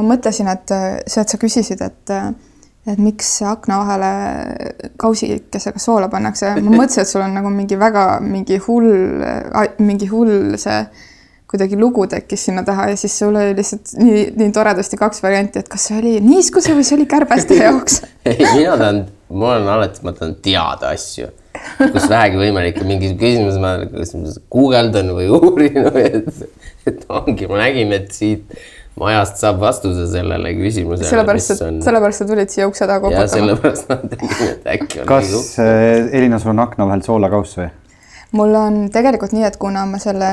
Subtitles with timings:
[0.00, 0.72] ma mõtlesin, et
[1.04, 2.16] see, et sa küsisid, et
[2.88, 4.10] et miks akna vahele
[5.00, 8.88] kausikesega soola pannakse, ma mõtlesin, et sul on nagu mingi väga mingi hull,
[9.84, 10.80] mingi hull see
[11.50, 15.62] kuidagi lugu tekkis sinna taha ja siis sul oli lihtsalt nii, nii toredasti kaks varianti,
[15.62, 18.00] et kas see oli niiskuse või see oli kärbeste jaoks?
[18.22, 19.02] Ei, mina tahan,
[19.34, 21.26] ma olen alati, ma tahan teada asju,
[21.80, 24.14] kus vähegi võimalik, mingi küsimus ma kas
[24.52, 26.44] guugeldan või uurin või et,
[26.86, 28.54] et ongi, ma nägin, et siit
[29.00, 31.08] majast saab vastuse sellele küsimusele.
[31.08, 31.82] sellepärast, et on...
[31.84, 33.26] sellepärast sa tulid siia ukse taha koputama.
[33.32, 35.06] sellepärast ma tegin, et äkki on.
[35.08, 37.70] kas äh, Elina, sul on akna vahel soolakauss või?
[38.36, 40.30] mul on tegelikult nii, et kuna ma selle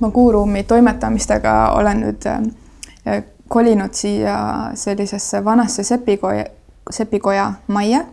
[0.00, 4.36] ma kuuruumi toimetamistega olen nüüd äh, kolinud siia
[4.74, 6.44] sellisesse vanasse sepikoja,
[6.90, 8.04] sepikoja majja,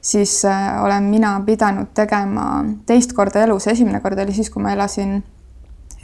[0.00, 4.74] siis äh, olen mina pidanud tegema teist korda elus, esimene kord oli siis, kui ma
[4.76, 5.22] elasin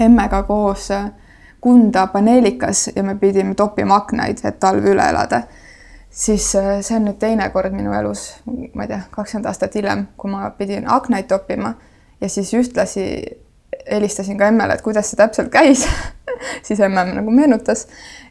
[0.01, 1.11] emmega koos äh,
[1.61, 5.43] Kunda paneelikas ja me pidime toppima aknaid, et talv üle elada.
[6.11, 8.33] siis äh, see on nüüd teine kord minu elus,
[8.75, 11.75] ma ei tea, kakskümmend aastat hiljem, kui ma pidin aknaid toppima
[12.21, 13.05] ja siis ühtlasi
[13.91, 15.87] helistasin ka emmele, et kuidas see täpselt käis
[16.67, 17.87] siis emme nagu meenutas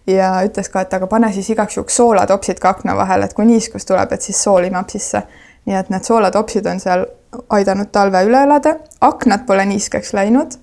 [0.08, 3.46] ja ütles ka, et aga pane siis igaks juhuks soolatopsid ka akna vahele, et kui
[3.48, 5.24] niiskus tuleb, et siis sool imab sisse.
[5.66, 7.06] nii et need soolatopsid on seal
[7.54, 10.56] aidanud talve üle elada, aknad pole niiskeks läinud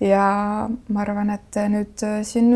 [0.00, 0.26] ja
[0.68, 2.52] ma arvan, et nüüd äh, siin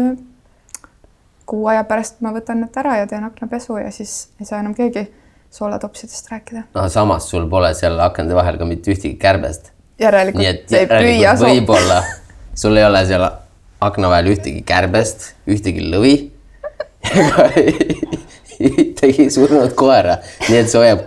[1.51, 4.75] kuu aja pärast ma võtan need ära ja teen aknapesu ja siis ei saa enam
[4.77, 5.07] keegi
[5.51, 6.63] soolatopsidest rääkida.
[6.75, 9.73] no samas sul pole seal akende vahel ka mitte ühtegi kärbest.
[9.99, 11.35] järelikult ei püüa.
[11.41, 12.03] võib-olla
[12.55, 13.27] sul ei ole seal
[13.81, 16.15] akna vahel ühtegi kärbest, ühtegi lõvi
[18.71, 21.07] ühtegi surnud koera, nii et see hoiab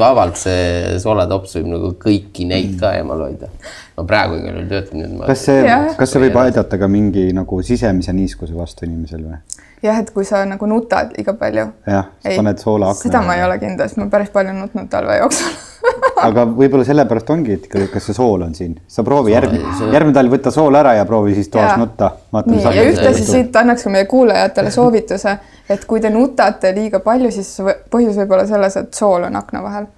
[0.00, 3.52] vabalt, see soolatops võib nagu kõiki neid ka eemal hoida
[3.98, 5.14] ma praegu igal juhul töötan nüüd.
[5.26, 9.38] kas see, kas see võib aidata ka mingi nagu sisemise niiskuse vastu inimesel või?
[9.82, 11.66] jah, et kui sa nagu nutad liiga palju.
[11.86, 13.02] jah, paned soola akna.
[13.06, 15.56] seda ma ei ole kindel, sest ma päris palju nutnud talve jooksul
[16.28, 20.34] aga võib-olla sellepärast ongi, et kas see sool on siin, sa proovi järgmine, järgmine talv
[20.34, 21.78] võta sool ära ja proovi siis toas ja.
[21.80, 22.10] nutta.
[22.40, 25.38] nii, ja ühtlasi siit annaks ka meie kuulajatele soovituse,
[25.70, 27.54] et kui te nutate liiga palju, siis
[27.92, 29.90] põhjus võib olla selles, et sool on akna vahel.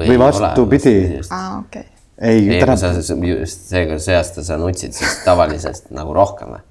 [0.00, 0.98] või vastupidi.
[1.28, 2.76] aa, okei okay ei, ei täna...
[2.76, 2.92] sa
[3.24, 6.62] just seega see aasta sa nutsid siis tavalisest nagu rohkem või?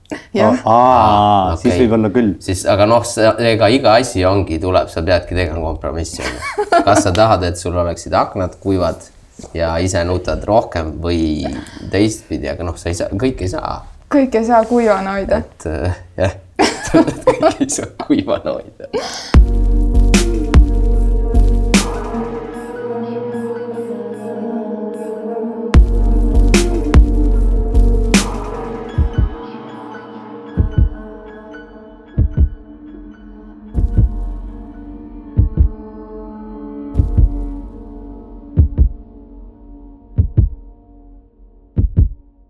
[0.41, 1.61] aa, aa, okay.
[1.63, 2.33] siis võib-olla küll.
[2.43, 3.05] siis, aga noh,
[3.51, 6.67] ega iga asi ongi, tuleb, sa peadki tegema kompromissi onju.
[6.87, 9.09] kas sa tahad, et sul oleksid aknad kuivad
[9.55, 11.45] ja ise nutad rohkem või
[11.93, 13.79] teistpidi, aga noh, sa ei saa, kõike ei saa.
[14.09, 15.43] kõike ei saa kuivana hoida.
[15.43, 15.69] et
[16.19, 16.39] jah,
[16.89, 19.88] kõike ei saa kuivana hoida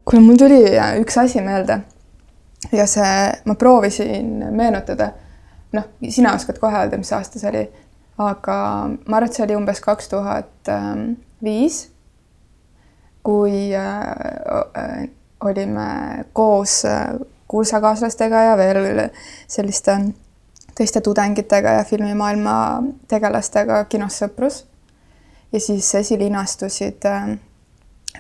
[0.10, 0.62] kuule, mul tuli
[1.02, 1.82] üks asi meelde.
[2.76, 3.12] Ja see,
[3.48, 5.14] ma proovisin meenutada,
[5.74, 7.62] noh, sina oskad kohe öelda, mis aasta see oli,
[8.20, 8.58] aga
[8.90, 10.72] ma arvan, et see oli umbes kaks tuhat
[11.44, 11.86] viis,
[13.24, 15.08] kui äh,
[15.46, 17.14] olime koos äh,
[17.48, 19.10] kursakaaslastega ja veel
[19.48, 19.98] selliste
[20.76, 22.56] teiste tudengitega ja filmimaailma
[23.08, 24.66] tegelastega kinos Sõprus.
[25.52, 27.38] ja siis esilinastusid äh,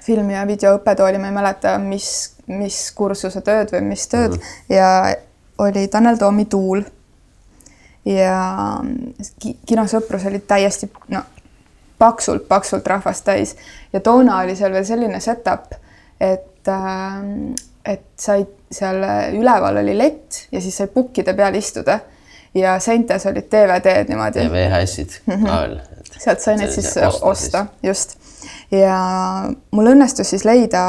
[0.05, 4.75] filmi ja videoõppetooli, ma ei mäleta, mis, mis kursuse tööd või mis tööd mm -hmm.
[4.75, 5.15] ja
[5.65, 6.83] oli Tanel Toomi Tuul.
[8.05, 8.79] ja
[9.65, 11.21] kinosõprus oli täiesti no
[11.99, 13.55] paksult-paksult rahvast täis
[13.93, 15.73] ja toona oli seal veel selline setup,
[16.19, 17.23] et äh,
[17.85, 21.99] et said seal üleval oli lett ja siis sai pukkide peal istuda
[22.53, 24.45] ja seintes olid DVD-d niimoodi.
[24.51, 25.79] VHS-id ka veel.
[26.17, 28.18] sealt sai neid siis osta, osta, just
[28.71, 28.97] ja
[29.71, 30.81] mul õnnestus siis leida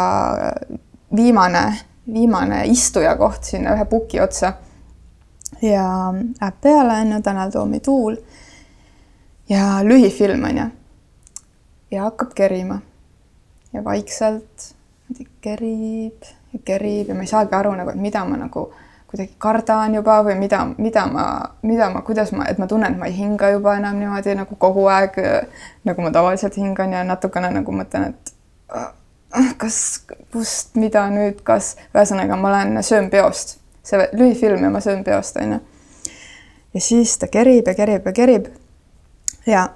[1.16, 1.64] viimane,
[2.12, 4.52] viimane istuja koht sinna ühe puki otsa.
[5.62, 5.86] ja
[6.40, 8.16] läheb peale, on ju, Tanel Toomi Tuul.
[9.48, 10.66] ja lühifilm, on ju.
[11.90, 12.80] ja hakkab kerima.
[13.72, 14.74] ja vaikselt
[15.40, 18.70] kerib ja kerib ja ma ei saagi aru nagu, et mida ma nagu
[19.10, 21.24] kuidagi kardan juba või mida, mida ma,
[21.66, 24.54] mida ma, kuidas ma, et ma tunnen, et ma ei hinga juba enam niimoodi nagu
[24.58, 25.18] kogu aeg,
[25.88, 28.32] nagu ma tavaliselt hingan ja natukene nagu mõtlen, et
[28.70, 29.80] ah, kas,
[30.30, 35.42] kust, mida nüüd, kas, ühesõnaga ma olen, söön peost, see lühifilm ja ma söön peost,
[35.42, 35.58] onju.
[36.74, 38.46] ja siis ta kerib ja kerib ja kerib.
[39.46, 39.68] ja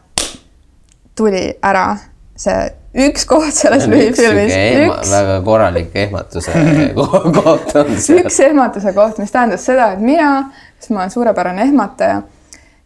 [1.19, 1.97] tuli ära
[2.37, 4.55] see üks koht selles lühifilmis.
[4.85, 5.11] Üks...
[5.11, 6.55] väga korralik ehmatuse
[7.41, 8.23] koht on seal.
[8.23, 10.31] üks ehmatuse koht, mis tähendas seda, et mina
[10.85, 12.23] sest ma olen suurepärane ehmataja.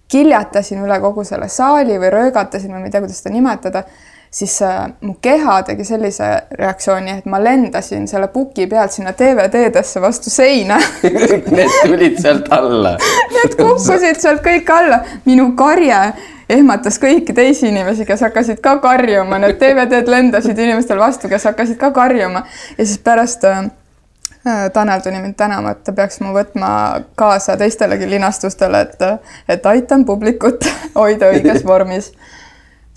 [0.09, 3.83] kiljatasin üle kogu selle saali või röögatasin või ma ei tea, kuidas seda nimetada,
[4.33, 10.01] siis äh, mu keha tegi sellise reaktsiooni, et ma lendasin selle puki pealt sinna DVD-desse
[10.01, 10.79] vastu seina
[11.59, 12.95] need tulid sealt alla.
[13.35, 16.01] Need kukkusid sealt kõik alla, minu karje
[16.49, 21.79] ehmatas kõiki teisi inimesi, kes hakkasid ka karjuma, need DVD-d lendasid inimestel vastu, kes hakkasid
[21.81, 22.45] ka karjuma
[22.79, 23.69] ja siis pärast äh,
[24.73, 26.69] Tanel tuli mind tänama, et ta peaks mu võtma
[27.19, 30.65] kaasa teistelegi linastustele, et, et aitan publikut
[31.01, 32.13] hoida õiges vormis.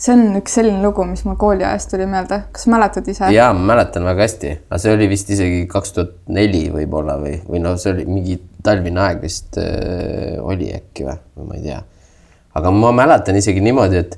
[0.01, 3.33] see on üks selline lugu, mis mul kooliajast tuli meelde, kas mäletad ise?
[3.33, 7.35] ja ma mäletan väga hästi, aga see oli vist isegi kaks tuhat neli võib-olla või,
[7.49, 11.67] või noh, see oli mingi talvine aeg vist äh, oli äkki või, või ma ei
[11.67, 11.81] tea.
[12.57, 14.17] Aga ma mäletan isegi niimoodi, et,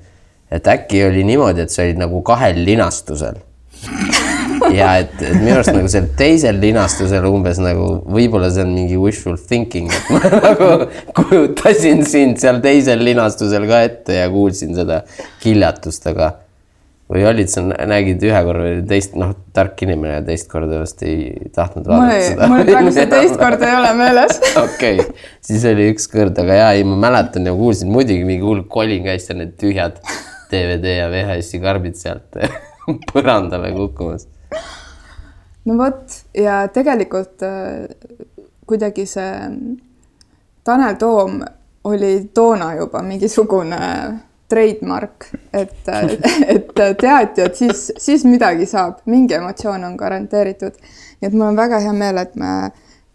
[0.54, 3.42] et äkki oli niimoodi, et sa olid nagu kahel linastusel.
[4.74, 8.96] Ja et, et minu arust nagu seal teisel linastusel umbes nagu võib-olla see on mingi
[8.98, 10.70] wishful thinking, et ma nagu
[11.18, 15.02] kujutasin sind seal teisel linastusel ka ette ja kuulsin seda
[15.44, 16.32] kiljatust, aga
[17.14, 21.04] või olid sa, nägid ühe korra või teist, noh, tark inimene ja teist korda vast
[21.06, 22.50] ei tahtnud vaadata mul seda.
[22.50, 25.00] mul praegu see teist korda ei ole meeles okei
[25.46, 29.06] siis oli üks kord, aga jaa, ei, ma mäletan ja kuulsin muidugi mingi hull kolin
[29.06, 30.02] käis seal need tühjad
[30.54, 32.40] DVD ja VHS-i karbid sealt
[33.12, 34.26] põrandale kukkumas
[35.70, 37.86] no vot ja tegelikult äh,
[38.66, 39.32] kuidagi see
[40.64, 41.42] Tanel Toom
[41.84, 43.80] oli toona juba mingisugune
[44.54, 45.90] trademark, et,
[46.48, 50.78] et teati, et siis, siis midagi saab, mingi emotsioon on garanteeritud.
[51.22, 52.54] nii et mul on väga hea meel, et me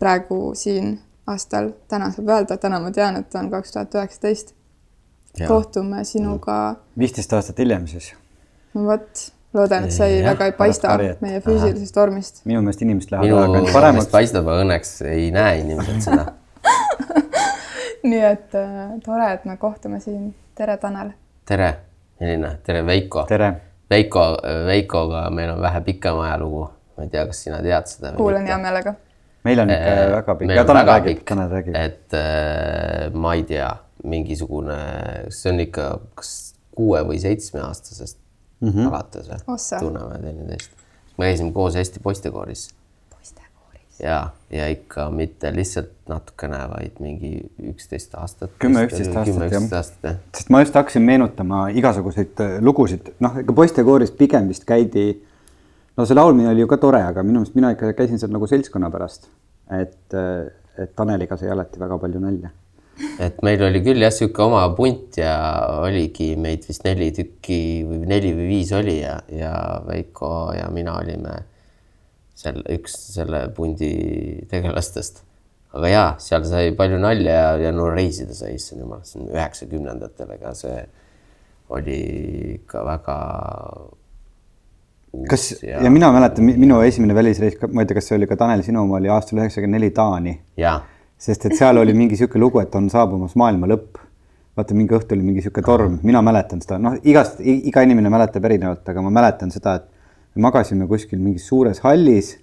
[0.02, 0.96] praegu siin
[1.29, 4.55] aastal, täna saab öelda, täna ma tean, et on kaks tuhat üheksateist.
[5.46, 6.76] kohtume sinuga.
[6.99, 8.12] viisteist aastat hiljem siis.
[8.75, 12.43] no vot loodan, et see ei, väga ei paista meie füüsilisest vormist.
[12.44, 14.12] minu meelest inimesed lähevad minu aeg-ajalt paremaks.
[14.12, 16.26] paistab, aga õnneks ei näe inimesed seda
[18.02, 20.35] nii et äh, tore, et me kohtume siin.
[20.55, 21.12] tere, Tanel.
[21.48, 21.68] Tere,
[22.20, 23.24] Elina, tere, Veiko.
[23.28, 23.52] tere.
[23.90, 24.24] Veiko,
[24.66, 26.68] Veikoga meil on vähe pikem ajalugu.
[26.98, 28.12] ma ei tea, kas sina tead seda?
[28.18, 28.94] kuulan hea meelega.
[29.46, 31.76] meil on ikka Eh, väga pikk, meil ja on Tanel väga räägib, pikk, Tanel räägib.
[31.78, 33.68] et äh, ma ei tea,
[34.04, 34.78] mingisugune,
[35.34, 35.86] see on ikka
[36.18, 36.32] kas
[36.74, 38.18] kuue või seitsmeaastasest
[38.60, 38.88] mm -hmm.
[38.90, 40.70] alates või tunneme teineteist.
[41.18, 42.68] me käisime koos Eesti poistekooris.
[44.02, 44.18] Ja,
[44.50, 47.32] ja ikka mitte lihtsalt natukene, vaid mingi
[47.70, 48.54] üksteist aastat.
[48.62, 50.20] Kümme, üksteist aastat, aastat jah.
[50.36, 55.10] sest ma just hakkasin meenutama igasuguseid äh, lugusid, noh, ega poistekooris pigem vist käidi,
[55.98, 58.48] no see laulmine oli ju ka tore, aga minu meelest mina ikka käisin seal nagu
[58.50, 59.28] seltskonna pärast.
[59.74, 60.14] et,
[60.78, 62.50] et Taneliga sai alati väga palju nalja.
[63.20, 65.34] et meil oli küll jah, sihuke oma punt ja
[65.84, 69.52] oligi meid vist neli tükki või neli või viis oli ja, ja
[69.86, 71.36] Veiko ja mina olime
[72.38, 73.90] seal üks selle pundi
[74.50, 75.25] tegelastest.
[75.75, 79.32] aga jaa, seal sai palju nalja ja, ja no reisida sai, issand jumal, see on
[79.35, 80.76] üheksakümnendatel, ega see
[81.76, 81.99] oli
[82.55, 83.17] ikka väga.
[85.29, 88.38] kas ja, ja mina mäletan, minu esimene välisreis, ma ei tea, kas see oli ka
[88.40, 90.38] Tanel sinu oma, oli aastal üheksakümmend neli Taani.
[91.19, 93.99] sest et seal oli mingi sihuke lugu, et on saabumas maailma lõpp.
[94.58, 98.46] vaata, mingi õhtu oli mingi sihuke torm, mina mäletan seda, noh, igast, iga inimene mäletab
[98.49, 99.97] erinevalt, aga ma mäletan seda, et
[100.40, 102.37] magasime kuskil mingis suures hallis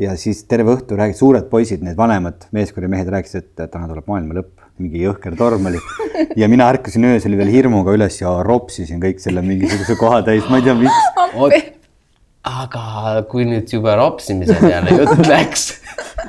[0.00, 4.36] ja siis terve õhtu räägid, suured poisid, need vanemad meeskonnamehed rääkisid, et täna tuleb maailma
[4.40, 5.80] lõpp, mingi jõhker torm oli.
[6.40, 10.60] ja mina ärkasin öösel veel hirmuga üles ja ropsisin kõik selle mingisuguse koha täis, ma
[10.60, 11.72] ei tea, miks.
[12.46, 15.70] aga kui nüüd juba ropsimise peale jutt läks,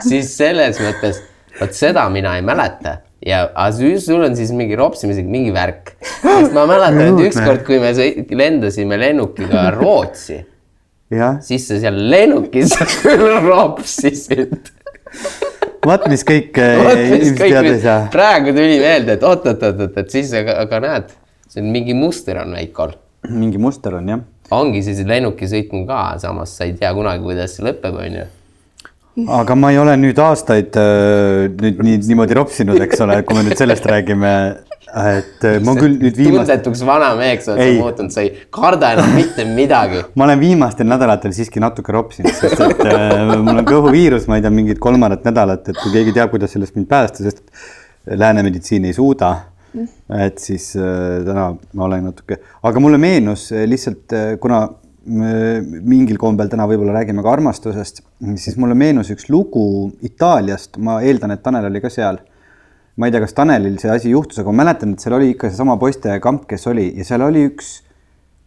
[0.07, 1.21] siis selles mõttes,
[1.59, 5.95] vot seda mina ei mäleta ja aga sul on siis mingi ropsimisega mingi värk.
[6.53, 7.91] ma mäletan, et ükskord, kui me
[8.37, 10.39] lendasime lennukiga Rootsi,
[11.45, 12.75] siis sa seal lennukis
[13.47, 14.71] ropsisid.
[15.87, 17.99] vaat mis kõik Vot, eh, inimesed teada ei saa.
[18.13, 21.13] praegu tuli meelde, et oot-oot-oot, et siis aga, aga näed,
[21.47, 22.97] see on mingi muster on Veikol.
[23.29, 24.25] mingi muster on jah.
[24.51, 28.27] ongi siis lennukisõitmu ka, samas sa ei tea kunagi, kuidas see lõpeb, onju
[29.25, 33.47] aga ma ei ole nüüd aastaid äh, nüüd nii niimoodi ropsinud, eks ole, kui me
[33.47, 34.33] nüüd sellest räägime.
[34.97, 39.43] Et ma küll nüüd viimast, tundetuks vanameheks oled sa muutunud, sa ei karda enam mitte
[39.49, 40.05] midagi.
[40.19, 44.45] ma olen viimastel nädalatel siiski natuke ropsinud, sest et äh, mul on kõhuviirus, ma ei
[44.45, 47.43] tea, mingit kolmandat nädalat, et kui keegi teab, kuidas sellest mind päästa, sest
[48.15, 49.35] lääne meditsiin ei suuda.
[50.25, 54.63] et siis äh, täna ma olen natuke, aga mulle meenus äh, lihtsalt äh, kuna
[55.07, 58.01] mingil kombel täna võib-olla räägime ka armastusest,
[58.35, 62.19] siis mulle meenus üks lugu Itaaliast, ma eeldan, et Tanel oli ka seal.
[62.97, 65.51] Ma ei tea, kas Tanelil see asi juhtus, aga ma mäletan, et seal oli ikka
[65.51, 67.77] seesama poistekamp, kes oli ja seal oli üks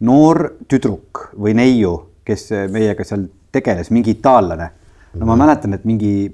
[0.03, 1.95] noor tüdruk või neiu,
[2.27, 4.71] kes meiega seal tegeles, mingi itaallane.
[5.19, 6.31] no ma mäletan, et mingi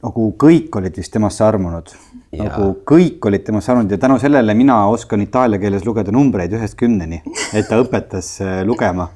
[0.00, 1.92] nagu kõik olid vist temasse armunud.
[2.38, 6.78] Nagu kõik olid temasse armunud ja tänu sellele mina oskan itaalia keeles lugeda numbreid ühest
[6.80, 7.20] kümneni,
[7.52, 9.10] et ta õpetas äh, lugema.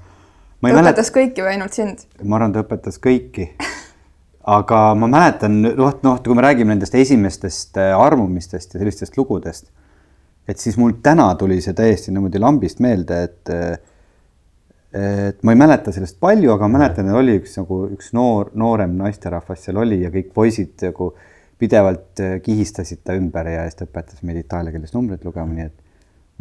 [0.60, 2.04] ta õpetas kõiki või ainult sind?
[2.22, 3.52] ma arvan, ta õpetas kõiki.
[4.44, 9.70] Aga ma mäletan, noh, noh, kui me räägime nendest esimestest äh, armumistest ja sellistest lugudest,
[10.48, 13.76] et siis mul täna tuli see täiesti niimoodi lambist meelde, et äh,
[14.94, 18.52] et ma ei mäleta sellest palju, aga ma mäletan, et oli üks nagu üks noor,
[18.54, 21.10] noorem naisterahvas seal oli ja kõik poisid nagu
[21.58, 25.66] pidevalt äh, kihistasid ta ümber ja siis ta õpetas meid itaalia keeles numbreid lugema, nii
[25.66, 25.80] et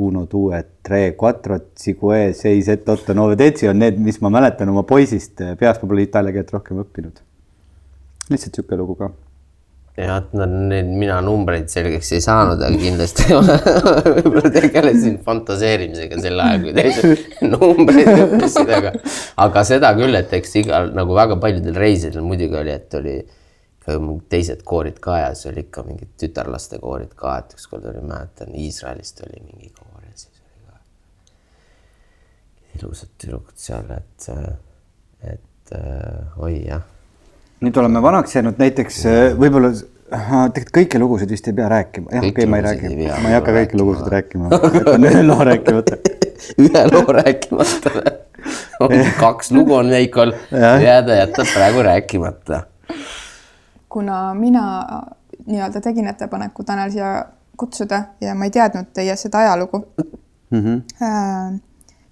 [0.04, 4.70] uno, due, tre, quattro, cinque, seis, et, otto, nove, deci on need, mis ma mäletan
[4.74, 7.22] oma poisist peast, ma pole itaalia keelt rohkem õppinud.
[8.30, 9.10] Lihtsalt niisugune lugu ka.
[9.98, 13.28] jah, no need mina numbreid selgeks ei saanud, aga kindlasti
[14.16, 18.94] võib-olla tegelesin fantaseerimisega sel ajal, kui teised numbreid õppisid, aga,
[19.46, 23.18] aga seda küll, et eks igal nagu väga paljudel reisidel muidugi oli, et oli
[24.32, 28.56] teised koorid ka ja siis oli ikka mingid tütarlaste koorid ka, et ükskord oli, mäletan,
[28.56, 30.80] Iisraelist oli mingi koor ja siis oli ka
[32.80, 34.32] ilusad tüdrukud seal, et,
[35.36, 35.78] et
[36.40, 36.93] oi jah
[37.64, 42.12] nüüd oleme vanaks jäänud, näiteks äh, võib-olla äh, tegelikult kõiki lugusid vist ei pea rääkima,
[42.18, 44.52] jah, okei, ma ei räägi ma ei hakka kõiki lugusid rääkima.
[44.80, 46.00] jätan ühe loo rääkimata.
[46.66, 47.94] ühe loo rääkimata
[48.92, 49.04] või?
[49.20, 52.64] kaks lugu on Veikol ta jätab praegu rääkimata.
[53.90, 54.64] kuna mina
[55.46, 57.26] nii-öelda tegin ettepaneku Tanel siia
[57.58, 59.86] kutsuda ja ma ei teadnud teie seda ajalugu
[60.52, 60.60] mm.
[60.60, 60.82] -hmm.
[61.02, 61.60] Äh,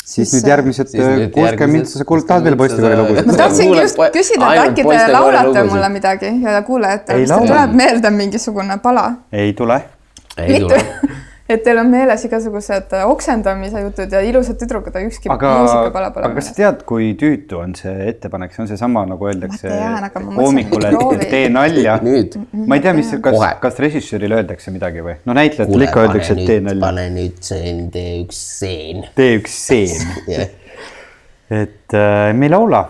[0.06, 3.32] siis nüüd järgmised kuuskümmend mintsa, sa kuulad, tahad veel 60 poistekoori mintsa- lugusid?
[3.32, 7.48] ma tahtsingi just küsida, et äkki te laulate mulle midagi ja kuulajatele, Ei kas teil
[7.54, 9.06] tuleb meelde mingisugune pala?
[9.32, 9.82] ei tule.
[10.38, 10.84] ei tule.,
[11.56, 16.28] et teil on meeles igasugused oksendamise jutud ja ilusad tüdrukud, aga ükski aga, muusikapala pole
[16.28, 21.26] aga kas sa tead, kui tüütu on see ettepanek, see on seesama, nagu öeldakse mõtlesin,
[21.26, 21.98] et tee nalja.
[22.08, 25.18] nüüd ma ei tea, mis, kas kas režissöörile öeldakse midagi või?
[25.28, 26.88] no näitlejatele ikka pane öeldakse, et tee nüüd, nalja.
[26.88, 29.06] pane nüüd see, tee üks stseen.
[29.18, 30.50] tee üks stseen.
[31.62, 32.86] et äh, me ei laula,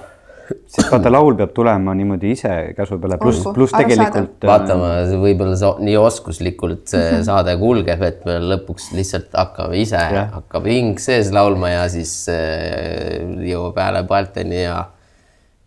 [0.71, 4.37] sest vaata, laul peab tulema niimoodi ise käsu peale, pluss pluss tegelikult.
[4.47, 4.91] vaata, ma
[5.23, 10.31] võib-olla sa nii oskuslikult see saade kulgeb, et me lõpuks lihtsalt hakkame ise, Jah.
[10.37, 13.19] hakkab hing sees laulma ja siis äh,
[13.51, 14.79] jõuab hääle paelteni ja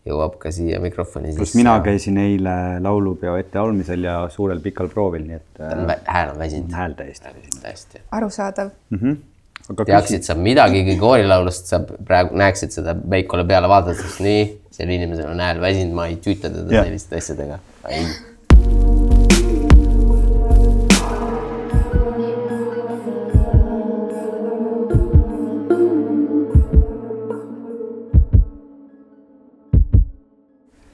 [0.05, 1.61] jõuab ka siia mikrofoni pluss sisse.
[1.61, 6.75] mina käisin eile laulupeo etteandmisel ja suurel pikal proovil, nii et äh, hääl on väsinud.
[6.77, 7.37] hääl täiesti.
[7.63, 8.03] täiesti.
[8.13, 8.75] arusaadav.
[8.95, 9.34] aga
[9.73, 14.45] teaksid sa midagigi koorilaulust, sa praegu näeksid seda Veikole peale vaadates, nii,
[14.75, 16.85] sel inimesel on hääl väsinud, ma ei tüüta teda Jah.
[16.85, 17.59] selliste asjadega.
[17.89, 18.07] ei,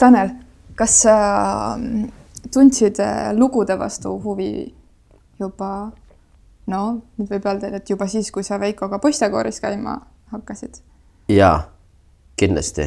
[0.00, 0.30] Tanel,
[0.80, 1.14] kas sa
[2.48, 2.96] tundsid
[3.36, 4.52] lugude vastu huvi
[5.40, 5.90] juba
[6.70, 6.82] no
[7.18, 9.98] nüüd võib öelda, et juba siis, kui sa Veikoga poistekooris käima
[10.34, 10.80] hakkasid?
[11.30, 11.58] jaa,
[12.40, 12.86] kindlasti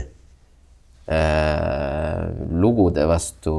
[1.11, 2.31] äh,.
[2.63, 3.53] lugude vastu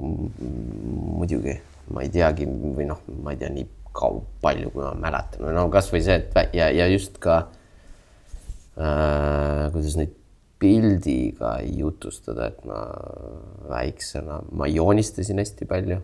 [0.00, 1.58] muidugi,
[1.94, 5.66] ma ei teagi või noh, ma ei tea nii kaua, palju, kui ma mäletan, no
[5.72, 7.42] kasvõi see, et ja, ja just ka
[8.78, 10.14] äh, kuidas neid
[10.60, 12.78] pildiga jutustada, et ma
[13.70, 16.00] väiksena, ma joonistasin hästi palju.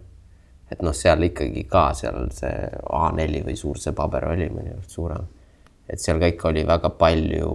[0.71, 5.29] Et noh, seal ikkagi ka seal see A4 või suur see paber oli mõnikord suurem.
[5.89, 7.53] et seal ka ikka oli väga palju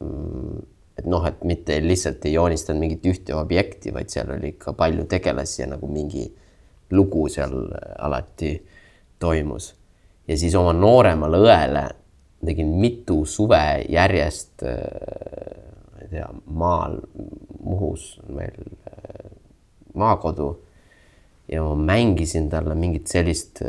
[0.00, 0.64] mm,
[0.96, 5.04] et noh, et mitte lihtsalt ei joonistanud mingit ühte objekti, vaid seal oli ikka palju
[5.10, 6.24] tegelasi ja nagu mingi
[6.96, 7.68] lugu seal
[7.98, 8.54] alati
[9.18, 9.74] toimus.
[10.28, 11.84] ja siis oma nooremale õele
[12.46, 17.00] tegin mitu suve järjest, ma ei tea, maal,
[17.66, 18.54] Muhus meil
[18.86, 19.30] äh,
[19.98, 20.52] maakodu
[21.48, 23.62] ja ma mängisin talle mingit sellist,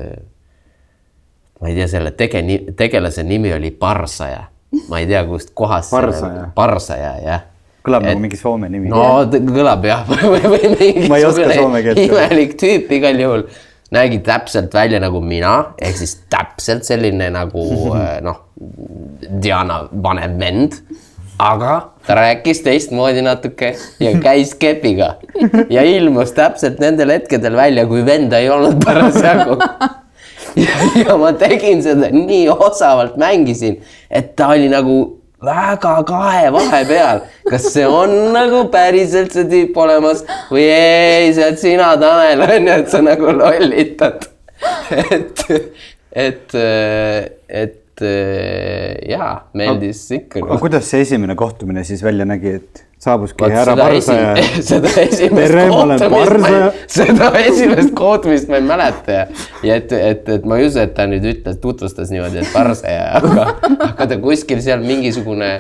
[1.62, 4.48] ma ei tea, selle tege-, tegelase nimi oli Parsaja.
[4.89, 5.91] ma ei tea, kust kohast.
[5.91, 6.50] Parsaja.
[6.55, 7.46] Parsaja, jah
[7.88, 8.89] kõlab Et- nagu mingi soome nimi.
[8.91, 10.03] no kõlab jah.
[11.10, 12.03] Ma ei oska soome keelt.
[12.03, 13.46] imelik tüüp igal juhul,
[13.96, 17.63] nägi täpselt välja nagu mina, ehk siis täpselt selline nagu
[17.96, 18.43] eh, noh,
[19.43, 20.81] Diana vanem vend.
[21.39, 21.74] Aga
[22.08, 25.15] ta rääkis teistmoodi natuke ja käis kepiga.
[25.70, 29.60] Ja ilmus täpselt nendel hetkedel välja, kui venda ei olnud parasjagu.
[30.58, 33.75] Ja, ma tegin seda nii osavalt mängisin,
[34.10, 34.96] et ta oli nagu
[35.44, 41.62] väga kahe vahepeal, kas see on nagu päriselt see tüüp olemas või ei, see oled
[41.62, 44.25] sina, Tanel, onju, et sa nagu lollitad.
[44.98, 45.46] et,
[46.25, 46.58] et,
[47.62, 47.77] et
[49.10, 50.58] jaa, meeldis ikka aga.
[50.62, 54.51] kuidas see esimene kohtumine siis välja nägi, et saabuski härra seda esi- Parsaja.
[54.70, 59.25] seda esimest kohtumist seda esimest kohtumist ma ei mäleta ja,
[59.63, 63.10] ja et, et, et ma ei usu, et ta nüüd ütles, tutvustas niimoodi, et Parsaja,
[63.22, 63.50] aga,
[63.92, 65.58] aga ta kuskil seal mingisugune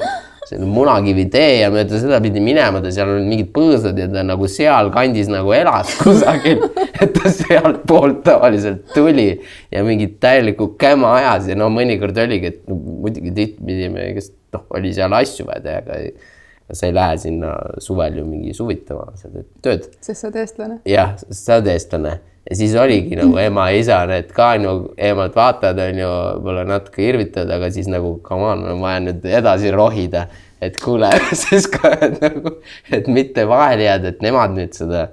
[0.47, 4.23] selline munakivi tee ja mööda seda pidi minema, ta seal olid mingid põõsad ja ta
[4.25, 6.63] nagu sealkandis nagu elas kusagil,
[6.95, 9.29] et ta sealtpoolt tavaliselt tuli
[9.73, 14.31] ja mingit täielikku käma ajas ja no mõnikord oligi, et no, muidugi tihti me, kes
[14.55, 19.13] noh, oli seal asju vaja teha, aga sa ei lähe sinna suvel ju mingi suvitama,
[19.15, 19.85] sa teed tööd.
[20.03, 20.81] Sest sa oled eestlane.
[20.87, 22.17] jah, sa oled eestlane
[22.49, 24.73] ja siis oligi nagu ema ja isa need ka on ju,
[25.09, 29.25] emad vaatavad, on ju, võib-olla natuke irvitavad, aga siis nagu come on, on vaja nüüd
[29.39, 30.27] edasi rohida.
[30.61, 31.09] et kuule,
[31.43, 32.55] siis ka nagu,
[32.91, 35.03] et mitte vahele jääda, et nemad nüüd seda,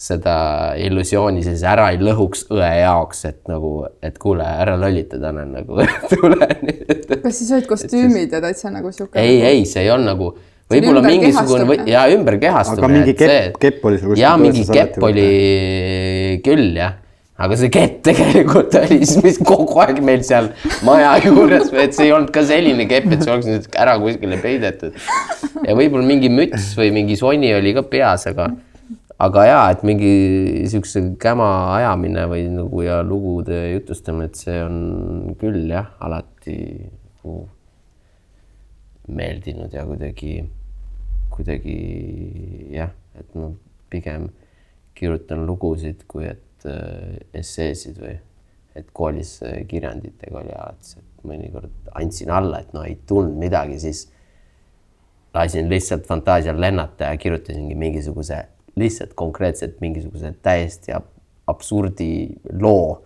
[0.00, 0.34] seda
[0.78, 5.80] illusiooni siis ära ei lõhuks õe jaoks, et nagu, et kuule, ära lollita, Tanel nagu
[6.12, 7.08] tule nüüd.
[7.16, 9.18] kas siis olid kostüümid ja täitsa nagu sihuke?
[9.18, 10.32] ei, ei, see ei olnud nagu
[10.70, 12.86] võib-olla mingisugune või, ja ümberkehastumine.
[12.86, 15.28] Aga mingi kepp- kepp oli sul kuskil ja mingi kepp oli
[16.46, 16.96] küll jah,
[17.40, 20.50] aga see kepp tegelikult oli siis, mis kogu aeg meil seal
[20.86, 24.38] maja juures, et see ei olnud ka selline kepp, et see oleks nüüd ära kuskile
[24.42, 24.96] peidetud.
[25.66, 28.50] ja võib-olla mingi müts või mingi sonni oli ka peas, aga,
[29.20, 30.12] aga ja, et mingi
[30.70, 31.48] siukse käma
[31.78, 37.40] ajamine või nagu ja lugude jutustamine, et see on küll jah, alati nagu
[39.10, 40.44] meeldinud ja kuidagi,
[41.40, 41.76] kuidagi
[42.76, 43.50] jah, et ma
[43.90, 44.28] pigem
[44.96, 48.16] kirjutan lugusid, kui et äh, esseesid või
[48.78, 53.80] et koolis äh, kirjanditega oli alati et mõnikord andsin alla, et no ei tulnud midagi,
[53.82, 54.06] siis
[55.34, 58.42] lasin lihtsalt fantaasial lennata ja kirjutasingi mingisuguse
[58.78, 61.08] lihtsalt konkreetselt mingisuguse täiesti ab
[61.50, 62.30] absurdi
[62.62, 63.00] loo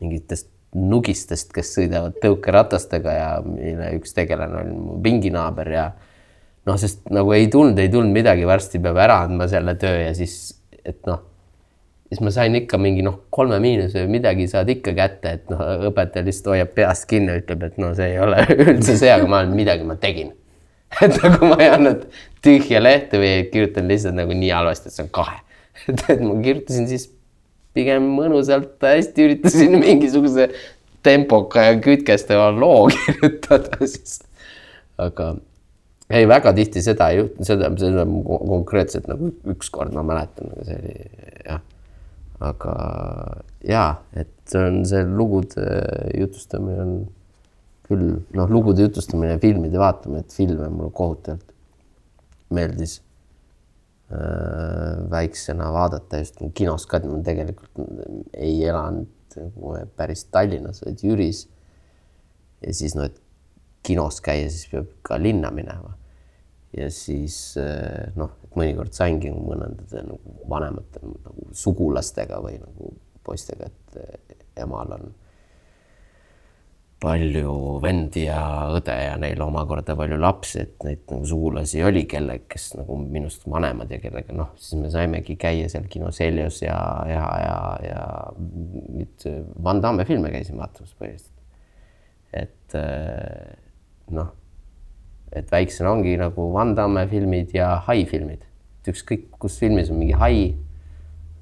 [0.00, 5.84] mingitest nugistest, kes sõidavad tõukeratastega ja mille üks tegelane oli mu pinginaaber ja
[6.70, 10.14] noh, sest nagu ei tulnud, ei tulnud midagi, varsti peab ära andma selle töö ja
[10.16, 10.36] siis,
[10.84, 11.22] et noh,
[12.10, 15.62] siis ma sain ikka mingi noh, kolme miinuse või midagi saad ikka kätte, et noh,
[15.90, 19.42] õpetaja lihtsalt hoiab peast kinni, ütleb, et no see ei ole üldse see, aga ma
[19.42, 20.34] olen midagi, ma tegin.
[21.06, 22.08] et nagu ma ei andnud
[22.42, 25.38] tühja lehte või kirjutan lihtsalt nagu nii halvasti, et see on kahe.
[25.90, 27.10] et, et ma kirjutasin siis
[27.76, 30.48] pigem mõnusalt hästi üritasin mingisuguse
[31.06, 34.18] tempoka ja kütkestava loo kirjutada siis.
[35.00, 35.36] aga
[36.10, 40.66] ei, väga tihti seda ei juhtu, seda, seda ko- konkreetselt nagu ükskord ma mäletan, aga
[40.66, 40.96] see oli
[41.46, 41.62] jah.
[42.50, 42.74] aga
[43.68, 43.84] ja,
[44.16, 45.66] et see on see lugude
[46.16, 46.96] jutustamine on
[47.90, 51.54] küll noh, lugude jutustamine ja filmide vaatamine, et filme mulle kohutavalt
[52.54, 52.98] meeldis
[54.10, 57.82] äh, väiksena vaadata just kinos ka, ma tegelikult
[58.34, 59.08] ei elanud
[59.96, 61.44] päris Tallinnas, vaid Jüris.
[62.66, 63.20] ja siis noh, et
[63.86, 65.94] kinos käia, siis peab ka linna minema.
[66.76, 72.92] Ja siis äh, noh, et mõnikord saingi mõnede nagu vanemate nagu sugulastega või nagu
[73.26, 75.10] poistega, et äh, emal on
[77.00, 78.40] palju vendi ja
[78.76, 83.46] õde ja neil omakorda palju lapsi, et neid nagu sugulasi oli, kelle, kes nagu minust
[83.48, 86.76] vanemad ja kellega noh, siis me saimegi käia seal kinos Helios ja,
[87.08, 87.56] ja, ja,
[87.86, 88.02] ja
[88.36, 89.26] nüüd
[89.64, 91.32] Van Damme filme käisime vaatamas põhiliselt.
[92.36, 93.56] et äh,
[94.12, 94.34] noh,
[95.32, 98.42] et väiksena ongi nagu Van Damme filmid ja hai filmid,
[98.80, 100.40] et ükskõik kus filmis on mingi hai,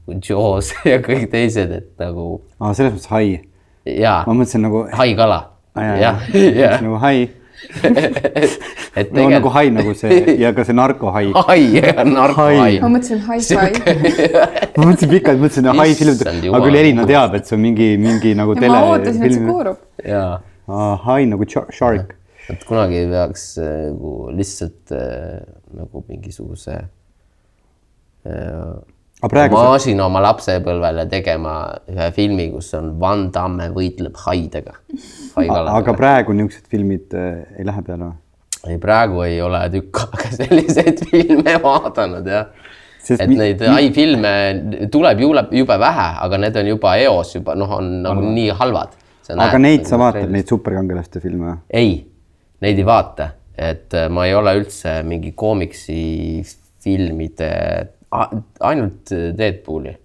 [0.08, 3.40] Jaws ja kõik teised, et nagu aa, selles mõttes hai.
[3.84, 5.42] ma mõtlesin nagu, haikala.
[5.76, 6.24] jah,
[6.62, 6.78] jah.
[6.84, 7.28] nagu hai,
[9.00, 11.32] et no nagu hai nagu see ja ka see narkohai.
[11.48, 12.78] hai ja narkohai.
[12.84, 13.56] ma mõtlesin hi-fi.
[14.76, 16.20] ma mõtlesin pikalt, mõtlesin hai film,
[16.52, 19.48] aga küll Elina teab, et see on mingi, mingi nagu ja ma ootasin, et see
[19.48, 19.82] kuulub.
[20.04, 20.38] jaa,
[21.08, 22.17] hai nagu shark.
[22.52, 25.40] Et kunagi peaks äh, nagu lihtsalt äh,
[25.76, 26.76] nagu mingisuguse
[28.28, 28.78] äh,
[29.50, 31.56] maasina oma lapsepõlvele tegema
[31.90, 34.78] ühe filmi, kus on Van Damme võitleb haidega.
[35.38, 38.16] aga praegu niisugused filmid äh, ei lähe peale või?
[38.68, 42.52] ei, praegu ei ole tükk aega selliseid filme vaadanud jah.
[42.98, 44.30] Sest et neid ai filme
[44.92, 48.96] tuleb jube, jube vähe, aga need on juba eos juba noh, on nagu nii halvad.
[49.32, 52.02] aga neid sa vaatad, neid superkangelaste filme ei,
[52.64, 56.42] neid ei vaata, et äh, ma ei ole üldse mingi koomiksi
[56.82, 57.52] filmide,
[58.64, 59.96] ainult Deadpooli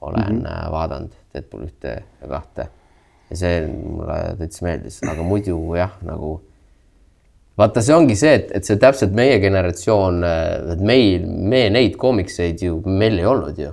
[0.00, 0.70] olen mm -hmm.
[0.70, 2.68] vaadanud, Deadpool ühte ja kahte.
[3.30, 6.36] ja see mulle täitsa meeldis, aga muidu jah, nagu
[7.58, 10.20] vaata, see ongi see, et, et see täpselt meie generatsioon,
[10.72, 13.72] et meil, me neid koomikseid ju, meil ei olnud ju.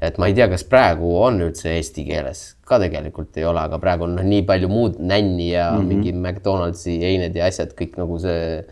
[0.00, 3.78] Et ma ei tea, kas praegu on üldse eesti keeles, ka tegelikult ei ole, aga
[3.82, 5.86] praegu on noh, nii palju muud nänni ja mm -hmm.
[5.92, 8.64] mingi McDonaldsi eined ja asjad kõik nagu see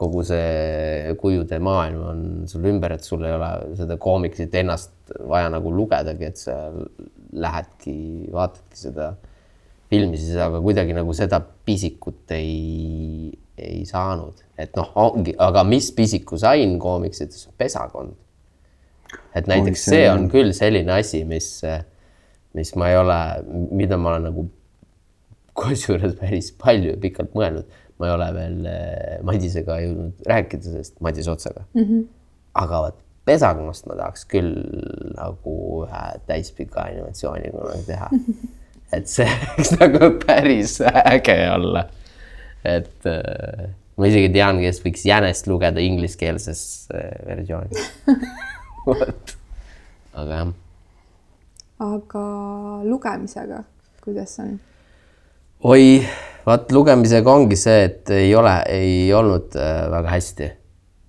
[0.00, 4.92] kogu see kujude maailm on sul ümber, et sul ei ole seda koomiksit ennast
[5.28, 6.56] vaja nagu lugedagi, et sa
[7.32, 9.10] lähedki, vaatadki seda
[9.90, 15.90] filmi siis, aga kuidagi nagu seda pisikut ei, ei saanud, et noh, ongi, aga mis
[15.96, 18.14] pisiku sain koomiksites, pesakond.
[19.34, 21.50] Et näiteks see on küll selline asi, mis,
[22.56, 23.20] mis ma ei ole,
[23.70, 24.48] mida ma olen nagu
[25.60, 27.68] kusjuures päris palju ja pikalt mõelnud
[28.00, 31.82] ma ei ole veel eh, Madisega jõudnud rääkida sellest, Madis Otsaga mm.
[31.82, 32.04] -hmm.
[32.62, 34.54] aga vot pesakonnast ma tahaks küll
[35.18, 38.08] nagu ühe täispika animatsiooni kunagi teha.
[38.96, 41.84] et see võiks nagu päris äge olla.
[42.64, 46.62] et äh, ma isegi tean, kes võiks jänest lugeda ingliskeelses
[46.94, 48.24] äh, versioonis vot,
[50.20, 50.52] aga jah.
[51.86, 52.24] aga
[52.84, 53.62] lugemisega,
[54.04, 54.58] kuidas on?
[55.70, 56.02] oi
[56.46, 60.50] vaat lugemisega ongi see, et ei ole, ei olnud äh, väga hästi.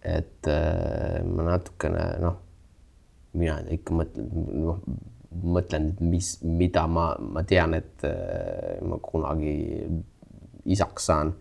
[0.02, 2.40] et äh, ma natukene noh,
[3.38, 4.32] mina ikka mõtlen,
[4.66, 4.80] noh,
[5.46, 9.54] mõtlen, mis, mida ma, ma tean, et äh, ma kunagi
[10.74, 11.36] isaks saan,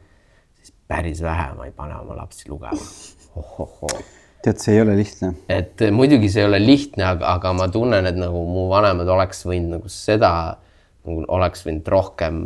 [0.60, 2.84] siis päris vähe ma ei pane oma lapsi lugema
[3.36, 4.19] oh,.
[4.44, 5.34] Tead, see ei ole lihtne.
[5.52, 9.44] et muidugi see ei ole lihtne, aga, aga ma tunnen, et nagu mu vanemad oleks
[9.48, 10.32] võinud nagu seda
[11.06, 12.38] nagu oleks võinud rohkem,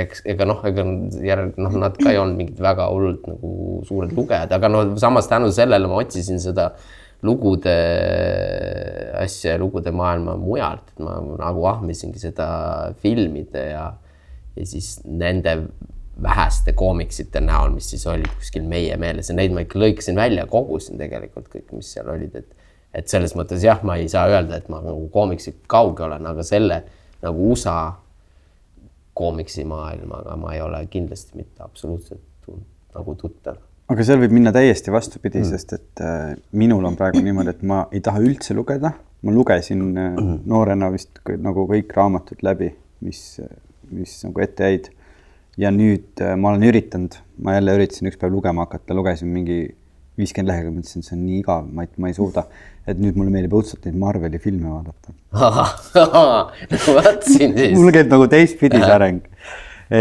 [0.00, 0.84] eks ega noh, ega
[1.26, 5.28] järg noh, nad ka ei olnud mingid väga hullult nagu suured lugejad, aga no samas
[5.28, 6.70] tänu sellele ma otsisin seda
[7.22, 7.74] lugude
[9.20, 12.48] asja ja lugude maailma mujalt, et ma nagu ahmisingi seda
[13.04, 13.84] filmide ja,
[14.56, 15.60] ja siis nende
[16.22, 20.44] väheste koomiksite näol, mis siis olid kuskil meie meeles ja neid ma ikka lõikasin välja,
[20.50, 22.58] kogusin tegelikult kõik, mis seal olid, et
[22.92, 26.44] et selles mõttes jah, ma ei saa öelda, et ma nagu koomiksi kauge olen, aga
[26.44, 26.82] selle
[27.22, 27.94] nagu USA
[29.16, 32.20] koomiksimaailmaga ma ei ole kindlasti mitte absoluutselt
[32.92, 33.60] nagu tuttav.
[33.92, 37.64] aga seal võib minna täiesti vastupidi mm., sest et äh, minul on praegu niimoodi, et
[37.68, 40.40] ma ei taha üldse lugeda, ma lugesin äh, mm.
[40.48, 42.72] noorena vist nagu kõik raamatud läbi,
[43.04, 43.22] mis,
[43.92, 44.90] mis nagu ette jäid.
[45.60, 49.58] Ja nüüd äh, ma olen üritanud, ma jälle üritasin üks päev lugema hakata, lugesin mingi
[50.20, 52.46] viiskümmend lehekülge, mõtlesin, see on nii igav, ma ei, ma ei suuda.
[52.82, 55.12] et nüüd mulle meeldib õudselt neid Marveli filme vaadata
[56.72, 57.76] no vot siin siis.
[57.78, 59.20] mul käib nagu teistpidi see areng.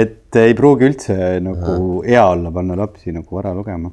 [0.01, 3.91] et ei pruugi üldse nagu hea olla panna lapsi nagu vara lugema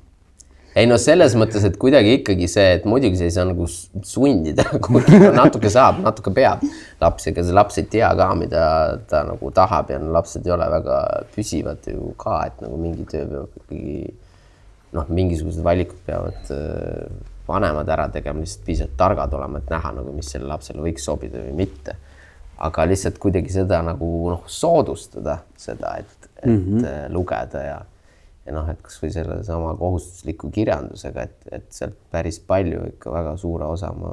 [0.79, 4.67] ei no selles mõttes, et kuidagi ikkagi see, et muidugi sa ei saa nagu sundida
[4.85, 6.63] kuigi natuke saab, natuke peab
[7.03, 8.63] lapsi, ega see laps ei tea ka, mida
[9.11, 11.01] ta nagu tahab ja no lapsed ei ole väga
[11.35, 14.15] püsivad ju ka, et nagu mingi töö peab ikkagi
[14.97, 17.09] noh, mingisugused valikud peavad äh,
[17.49, 21.41] vanemad ära tegema, lihtsalt piisavalt targad olema, et näha nagu, mis sellele lapsele võiks sobida
[21.47, 21.97] või mitte.
[22.59, 27.13] aga lihtsalt kuidagi seda nagu noh, soodustada seda, et, et mm -hmm.
[27.15, 27.77] lugeda ja,
[28.49, 33.69] ja noh, et kasvõi sellesama kohustusliku kirjandusega, et, et sealt päris palju ikka väga suure
[33.69, 34.13] osa ma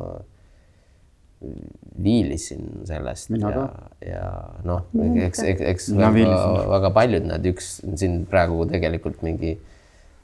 [2.03, 3.67] viilisin sellest Mina ja,
[4.03, 4.25] ja
[4.67, 4.83] noh,
[5.27, 9.55] eks, eks, eks väga, väga paljud nad, üks siin praegu tegelikult mingi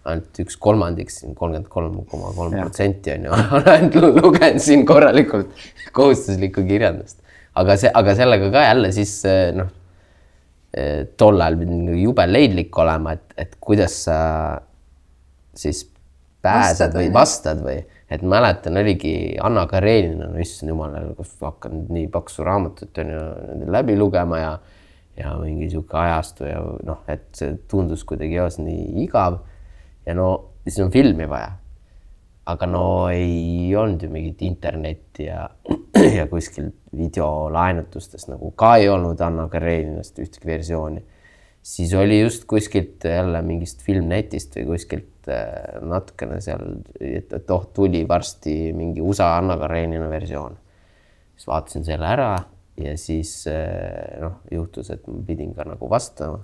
[0.08, 4.86] ainult üks kolmandik, siin kolmkümmend kolm koma kolm protsenti on ju, olen ainult lugenud siin
[4.90, 5.52] korralikult
[5.96, 7.20] kohustuslikku kirjandust.
[7.56, 9.14] aga see, aga sellega ka jälle siis
[9.58, 9.70] noh,
[10.74, 14.18] eh, tol ajal pidi nagu jube leidlik olema, et, et kuidas sa
[15.58, 15.86] siis
[16.42, 17.80] pääsed vastad, või vastad või,
[18.12, 23.26] et mäletan, oligi Anna Karenina, no issand jumal, kus hakkan nii paksu raamatut on ju
[23.72, 24.54] läbi lugema ja
[25.18, 29.42] ja mingi sihuke ajastu ja noh, et see tundus kuidagi eos nii igav.
[30.08, 30.28] Ja no
[30.64, 31.58] siis on filmi vaja.
[32.52, 35.44] aga no ei olnud ju mingit internetti ja,
[36.20, 41.04] ja kuskil videolaenutustes nagu ka ei olnud Anna Kareninast ühtegi versiooni.
[41.62, 47.68] siis oli just kuskilt jälle mingist Filmnetist või kuskilt äh, natukene seal, et, et oh,
[47.74, 50.58] tuli varsti mingi USA Anna Karenina versioon.
[51.36, 52.34] siis vaatasin selle ära
[52.82, 56.42] ja siis äh, noh, juhtus, et ma pidin ka nagu vastama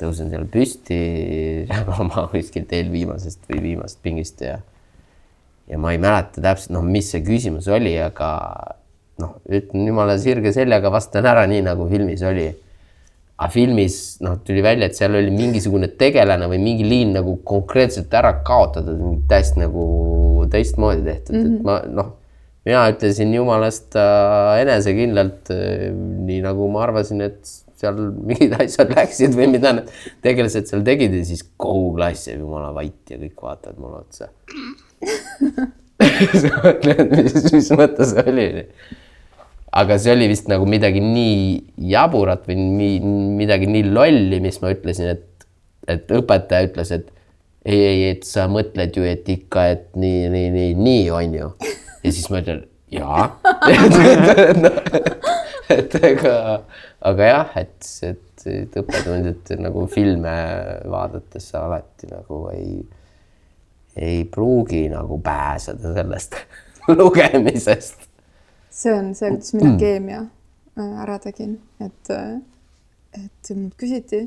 [0.00, 1.00] tõusen seal püsti
[2.00, 4.58] oma kuskilt eelviimasest või viimasest pingist ja
[5.70, 8.30] ja ma ei mäleta täpselt, noh, mis see küsimus oli, aga
[9.22, 12.50] noh, ütlen jumala sirge seljaga, vastan ära nii nagu filmis oli.
[13.34, 18.12] aga filmis noh, tuli välja, et seal oli mingisugune tegelane või mingi liin nagu konkreetselt
[18.14, 19.00] ära kaotatud,
[19.30, 19.86] täiesti nagu
[20.52, 21.56] teistmoodi tehtud mm, -hmm.
[21.56, 21.64] et mhm.
[21.66, 22.12] ma noh,
[22.64, 25.90] mina ütlesin jumalast äh, enesekindlalt äh,,
[26.28, 27.42] nii nagu ma arvasin, et
[27.80, 29.92] seal mingid asjad läksid või mida need
[30.24, 34.30] tegelased seal tegid ja siis kogu klass jääb jumala vait ja kõik vaatavad mulle otsa
[35.04, 38.46] sa mõtled, mis, mis mõte see oli?
[39.74, 42.98] aga see oli vist nagu midagi nii jaburat või nii,
[43.40, 45.48] midagi nii lolli, mis ma ütlesin, et,
[45.90, 47.08] et õpetaja ütles, et,
[47.66, 51.50] ei, ei, et sa mõtled ju, et ikka, et nii, nii, nii, nii on ju.
[52.04, 52.62] ja siis ma ütlen
[52.94, 53.26] jaa
[55.74, 56.36] et ega,
[57.10, 60.34] aga jah, et, et, et õppetund, et nagu filme
[60.90, 62.84] vaadates sa alati nagu ei,
[63.96, 66.34] ei pruugi nagu pääseda sellest
[66.98, 68.08] lugemisest.
[68.70, 70.20] see on see, kuidas mina keemia
[70.78, 72.40] äh, ära tegin, et, äh,
[73.14, 74.24] et mult küsiti,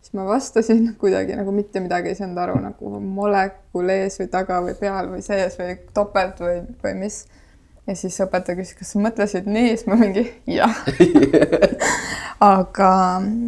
[0.00, 4.60] siis ma vastasin kuidagi nagu mitte midagi ei saanud aru nagu molekul ees või taga
[4.62, 7.24] või peal või sees või topelt või, või mis.
[7.86, 10.74] Ja siis õpetaja küsis, kas sa mõtlesid nii, siis ma mingi jah.
[12.42, 12.88] Aga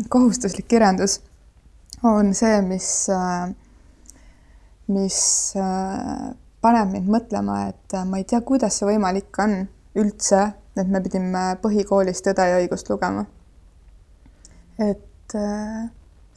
[0.09, 1.17] kohustuslik kirjandus
[2.07, 2.87] on see, mis,
[4.89, 5.19] mis
[6.65, 9.61] paneb mind mõtlema, et ma ei tea, kuidas see võimalik on
[9.99, 10.41] üldse,
[10.79, 13.27] et me pidime põhikoolis Tõde ja õigust lugema.
[14.79, 15.37] et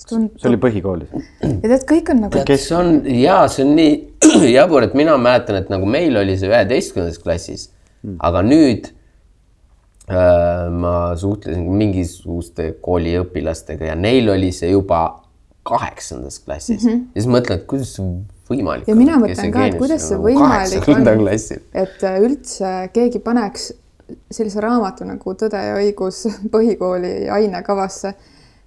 [0.09, 0.37] tundub.
[0.39, 1.11] see oli põhikoolis?
[1.41, 2.41] ja tead, kõik on nagu.
[2.47, 3.93] kes on ja see on nii
[4.57, 7.67] jabur, et mina mäletan, et nagu meil oli see üheteistkümnendas klassis
[8.01, 8.91] mm., aga nüüd
[10.09, 15.03] äh, ma suhtlesin mingisuguste kooliõpilastega ja neil oli see juba
[15.67, 17.07] kaheksandas klassis mm -hmm.
[17.13, 17.95] ja siis mõtlen, et kuidas
[18.51, 23.71] võimalik ja mina mõtlen ka, et kuidas see võimalik on, et äh, üldse keegi paneks
[24.31, 28.13] sellise raamatu nagu Tõde ja õigus põhikooli ainekavasse,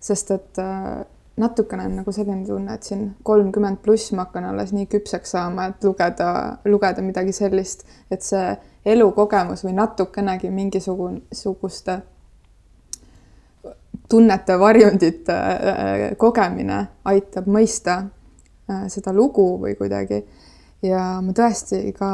[0.03, 1.03] sest et äh,
[1.41, 5.71] natukene on nagu selline tunne, et siin kolmkümmend pluss ma hakkan alles nii küpseks saama,
[5.73, 6.31] et lugeda,
[6.71, 8.55] lugeda midagi sellist, et see
[8.95, 12.01] elukogemus või natukenegi mingisuguste
[14.09, 18.03] tunnete varjundite äh, kogemine aitab mõista
[18.89, 20.23] seda lugu või kuidagi.
[20.83, 22.11] ja ma tõesti ka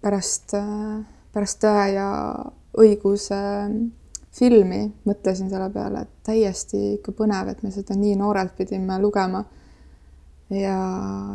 [0.00, 2.08] pärast, äh, pärast Tõe ja
[2.78, 3.38] õiguse
[4.38, 9.44] filmi mõtlesin selle peale, et täiesti ikka põnev, et me seda nii noorelt pidime lugema.
[10.50, 10.78] ja,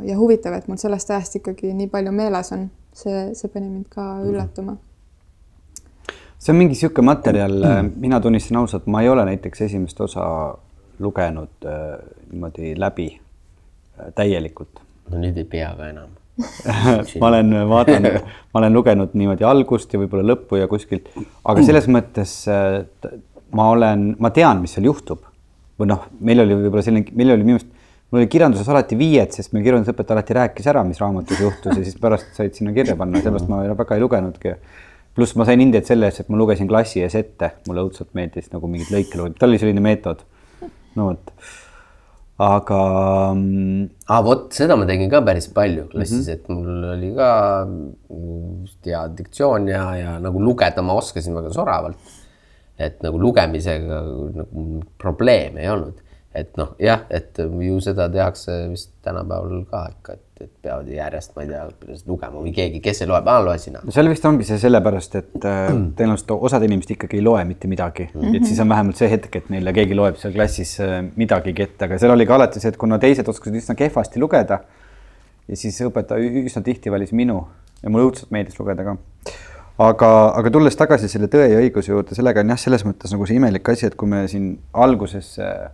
[0.03, 3.89] ja huvitav, et mul sellest ajast ikkagi nii palju meeles on see, see pani mind
[3.89, 4.29] ka mhm.
[4.29, 4.77] üllatuma.
[6.39, 10.25] see on mingi niisugune materjal, äh, mina tunnistan ausalt, ma ei ole näiteks esimest osa
[10.99, 11.99] lugenud äh,
[12.31, 13.22] niimoodi läbi äh,
[14.17, 14.81] täielikult.
[15.11, 16.11] no nüüd ei pea ka enam
[17.21, 18.15] ma olen vaadanud,
[18.53, 21.11] ma olen lugenud niimoodi algust ja võib-olla lõppu ja kuskilt,
[21.45, 22.81] aga selles mõttes äh,
[23.53, 25.29] ma olen, ma tean, mis seal juhtub.
[25.77, 27.69] või noh, meil oli võib-olla selline, meil oli minu arust
[28.13, 31.81] mul oli kirjanduses alati viied, sest meil kirjandusõpetaja alati rääkis ära, mis raamatus juhtus ja
[31.81, 34.53] siis pärast said sinna kirja panna, sellepärast ma väga ei lugenudki.
[35.17, 38.51] pluss ma sain hindeid selle eest, et ma lugesin klassi ees ette, mulle õudselt meeldis
[38.53, 40.21] nagu mingeid lõike lugeda, tal oli selline meetod.
[40.93, 41.33] no vot,
[42.41, 42.81] aga.
[43.37, 46.33] Mm, aa, vot seda ma tegin ka päris palju klassis mm, -hmm.
[46.33, 47.29] et mul oli ka
[48.85, 51.97] hea diktsioon ja, ja nagu lugeda ma oskasin väga soravalt.
[52.77, 54.01] et nagu lugemisega
[54.33, 55.99] nagu probleeme ei olnud
[56.33, 61.33] et noh, jah, et ju seda tehakse vist tänapäeval ka ikka, et, et peavad järjest,
[61.35, 63.83] ma ei tea, õpilased lugema või keegi, kes ei loe, loe sina.
[63.93, 65.69] seal vist ongi see sellepärast, et äh,
[65.99, 68.37] tõenäoliselt osad inimesed ikkagi ei loe mitte midagi mm, -hmm.
[68.39, 71.85] et siis on vähemalt see hetk, et neile keegi loeb seal klassis äh, midagigi ette,
[71.85, 74.63] aga seal oli ka alati see, et kuna teised oskasid üsna kehvasti lugeda
[75.47, 77.43] ja siis õpetaja üsna tihti valis minu
[77.83, 78.97] ja mulle õudselt meeldis lugeda ka
[79.77, 83.29] aga, aga tulles tagasi selle Tõe ja õiguse juurde, sellega on jah, selles mõttes nagu
[83.29, 85.69] see imelik asi, et kui me siin alguses äh,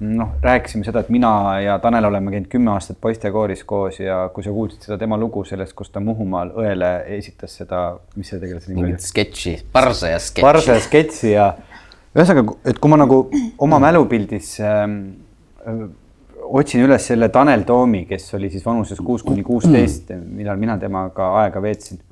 [0.00, 1.30] noh, rääkisime seda, et mina
[1.60, 5.44] ja Tanel oleme käinud kümme aastat poistekooris koos ja kui sa kuulsid seda tema lugu
[5.48, 7.82] sellest, kus ta Muhumaal õele esitas seda,
[8.16, 8.98] mis selle tegelase nimi oli?
[9.00, 10.44] sketši, Parsaja sketši.
[10.44, 11.46] Parsaja sketši ja
[12.16, 13.22] ühesõnaga, et kui ma nagu
[13.64, 14.98] oma mälupildis ähm,
[16.44, 21.32] otsin üles selle Tanel Toomi, kes oli siis vanuses kuus kuni kuusteist, millal mina temaga
[21.40, 22.02] aega veetsin,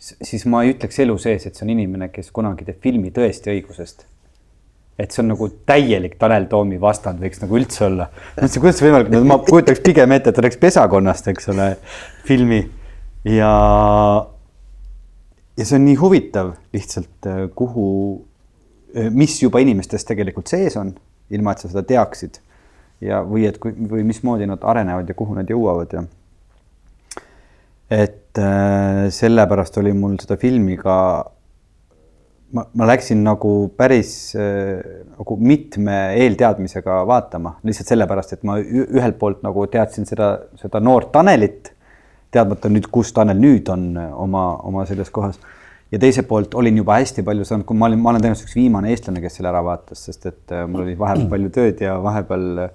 [0.00, 3.52] siis ma ei ütleks elu sees, et see on inimene, kes kunagi teeb filmi tõesti
[3.52, 4.06] õigusest
[5.02, 8.08] et see on nagu täielik Tanel Toomi vastand võiks nagu üldse olla.
[8.12, 11.50] ma mõtlesin, kuidas see võimalik on, ma kujutaks pigem ette, et ta teeks Pesakonnast, eks
[11.52, 11.68] ole,
[12.28, 12.60] filmi
[13.28, 13.52] ja.
[15.58, 17.88] ja see on nii huvitav lihtsalt, äh, kuhu,
[18.94, 20.94] äh, mis juba inimestes tegelikult sees on,
[21.34, 22.40] ilma et sa seda teaksid.
[23.02, 26.04] ja, või et kui, või mismoodi nad arenevad ja kuhu nad jõuavad ja.
[27.90, 30.96] et äh, sellepärast oli mul seda filmi ka
[32.56, 34.82] ma, ma läksin nagu päris äh,
[35.16, 41.12] nagu mitme eelteadmisega vaatama, lihtsalt sellepärast, et ma ühelt poolt nagu teadsin seda, seda noort
[41.14, 41.72] Tanelit,
[42.32, 45.40] teadmata nüüd, kus Tanel nüüd on äh, oma, oma selles kohas.
[45.92, 48.56] ja teiselt poolt olin juba hästi palju saanud, kui ma olin, ma olen tõenäoliselt üks
[48.56, 51.98] viimane eestlane, kes selle ära vaatas, sest et äh, mul oli vahepeal palju tööd ja
[52.02, 52.66] vahepeal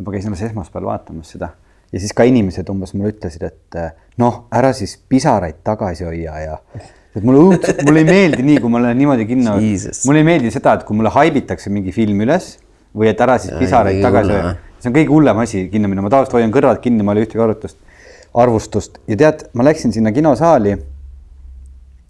[0.00, 1.50] ma käisin alles esmaspäeval vaatamas seda
[1.90, 3.76] ja siis ka inimesed umbes mulle ütlesid, et
[4.22, 6.58] noh, ära siis pisaraid tagasi hoia ja
[7.16, 10.52] et mulle õudselt, mulle ei meeldi nii, kui ma lähen niimoodi kinno, mulle ei meeldi
[10.54, 12.52] seda, et kui mulle haibitakse mingi film üles
[12.96, 14.38] või et ära siis pisaraid tagasi.
[14.80, 17.26] see on kõige hullem asi kinno minna, ma tavaliselt hoian kõrvad kinni, ma ei ole
[17.26, 17.78] ühtegi arvutust,
[18.44, 20.76] arvustust ja tead, ma läksin sinna kinosaali.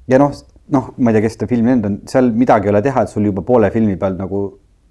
[0.08, 0.34] ja noh,
[0.74, 3.12] noh, ma ei tea, kes seda filmi näinud on, seal midagi ei ole teha, et
[3.12, 4.44] sul juba poole filmi peal nagu,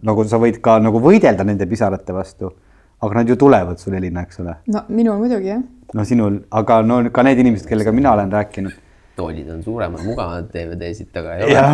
[0.05, 2.51] nagu sa võid ka nagu võidelda nende pisarate vastu.
[2.99, 4.57] aga nad ju tulevad sul, Elina, eks ole.
[4.67, 5.61] no minul muidugi jah.
[5.93, 8.73] no sinul, aga no ka need inimesed, kellega mina olen rääkinud.
[9.19, 11.67] Toolid on suuremad, mugavamad DVD-sid taga ei ole.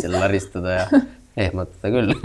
[0.00, 1.04] seal laristada ja
[1.46, 2.16] ehmatada küll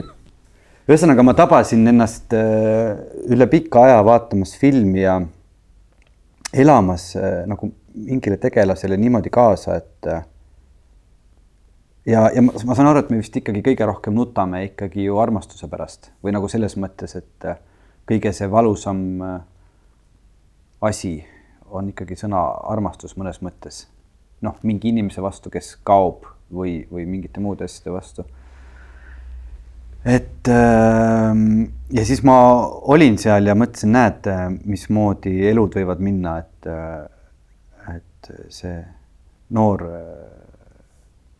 [0.91, 2.97] ühesõnaga, ma tabasin ennast äh,
[3.31, 5.19] üle pika aja vaatamas filmi ja
[6.53, 10.23] elamas äh, nagu mingile tegelasele niimoodi kaasa, et äh,
[12.11, 15.19] ja, ja ma, ma saan aru, et me vist ikkagi kõige rohkem nutame ikkagi ju
[15.21, 17.49] armastuse pärast või nagu selles mõttes, et
[18.09, 19.05] kõige see valusam
[20.81, 21.19] asi
[21.71, 22.41] on ikkagi sõna
[22.73, 23.85] armastus mõnes mõttes.
[24.41, 28.25] Noh, mingi inimese vastu, kes kaob või, või mingite muude asjade vastu
[30.05, 32.37] et ähm, ja siis ma
[32.93, 34.29] olin seal ja mõtlesin, näed,
[34.65, 38.79] mismoodi elud võivad minna, et, äh, et see
[39.53, 39.85] noor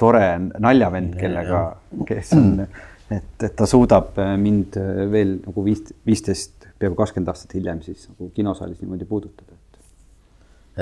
[0.01, 1.61] tore naljavend, kellega,
[2.09, 2.63] kes on,
[3.13, 4.77] et, et ta suudab mind
[5.11, 9.50] veel nagu viis, viisteist, peaaegu kakskümmend aastat hiljem siis nagu kinosaalis niimoodi puudutada.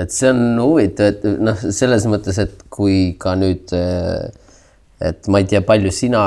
[0.00, 4.28] Et see on huvitav, et noh, selles mõttes, et kui ka nüüd äh,
[5.00, 6.24] et ma ei tea, palju sina,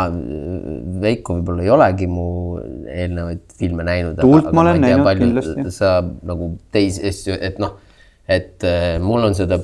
[1.03, 2.25] Veiko, võib-olla ei olegi mu
[2.89, 4.17] eelnevaid filme näinud.
[4.21, 5.69] tuult ma olen näinud kindlasti.
[5.75, 7.77] sa nagu teisi asju, et noh,
[8.27, 9.61] et äh, mul on seda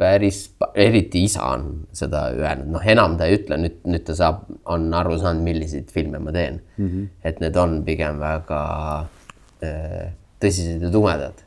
[0.00, 4.42] päris, eriti isa on seda öelnud, noh, enam ta ei ütle, nüüd, nüüd ta saab,
[4.68, 6.88] on aru saanud, milliseid filme ma teen mm.
[6.88, 7.08] -hmm.
[7.24, 8.62] et need on pigem väga
[10.42, 11.44] tõsised ja tumedad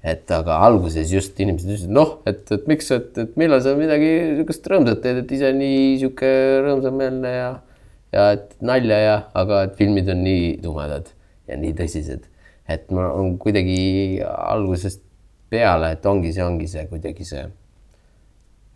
[0.00, 4.08] et aga alguses just inimesed ütlesid, noh, et, et miks, et, et millal sa midagi
[4.30, 6.30] niisugust rõõmsat teed, et ise nii sihuke
[6.64, 7.50] rõõmsameelne ja,
[8.16, 11.12] ja et nalja ja, aga et filmid on nii tumedad
[11.50, 12.22] ja nii tõsised.
[12.70, 15.02] et ma on kuidagi algusest
[15.50, 17.44] peale, et ongi, see ongi see kuidagi see,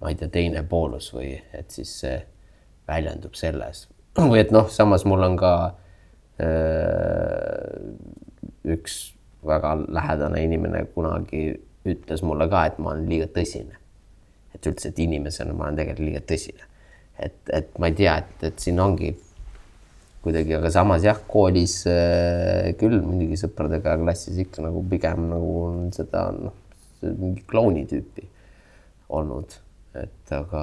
[0.03, 2.19] ma ei tea, teine poolus või et siis see
[2.91, 3.87] väljendub selles
[4.19, 5.75] või et noh, samas mul on ka
[6.43, 6.51] öö, äh,
[8.77, 9.14] üks
[9.47, 11.47] väga lähedane inimene kunagi
[11.85, 13.81] ütles mulle ka, et ma olen liiga tõsine.
[14.55, 16.69] et üldse, et inimesena ma olen tegelikult liiga tõsine.
[17.19, 19.15] et, et ma ei tea, et, et siin ongi
[20.25, 25.91] kuidagi, aga samas jah, koolis äh, küll muidugi sõpradega klassis ikka nagu pigem nagu on
[25.93, 26.55] seda noh,
[27.05, 28.25] mingi klouni tüüpi
[29.13, 29.59] olnud,
[30.01, 30.63] et aga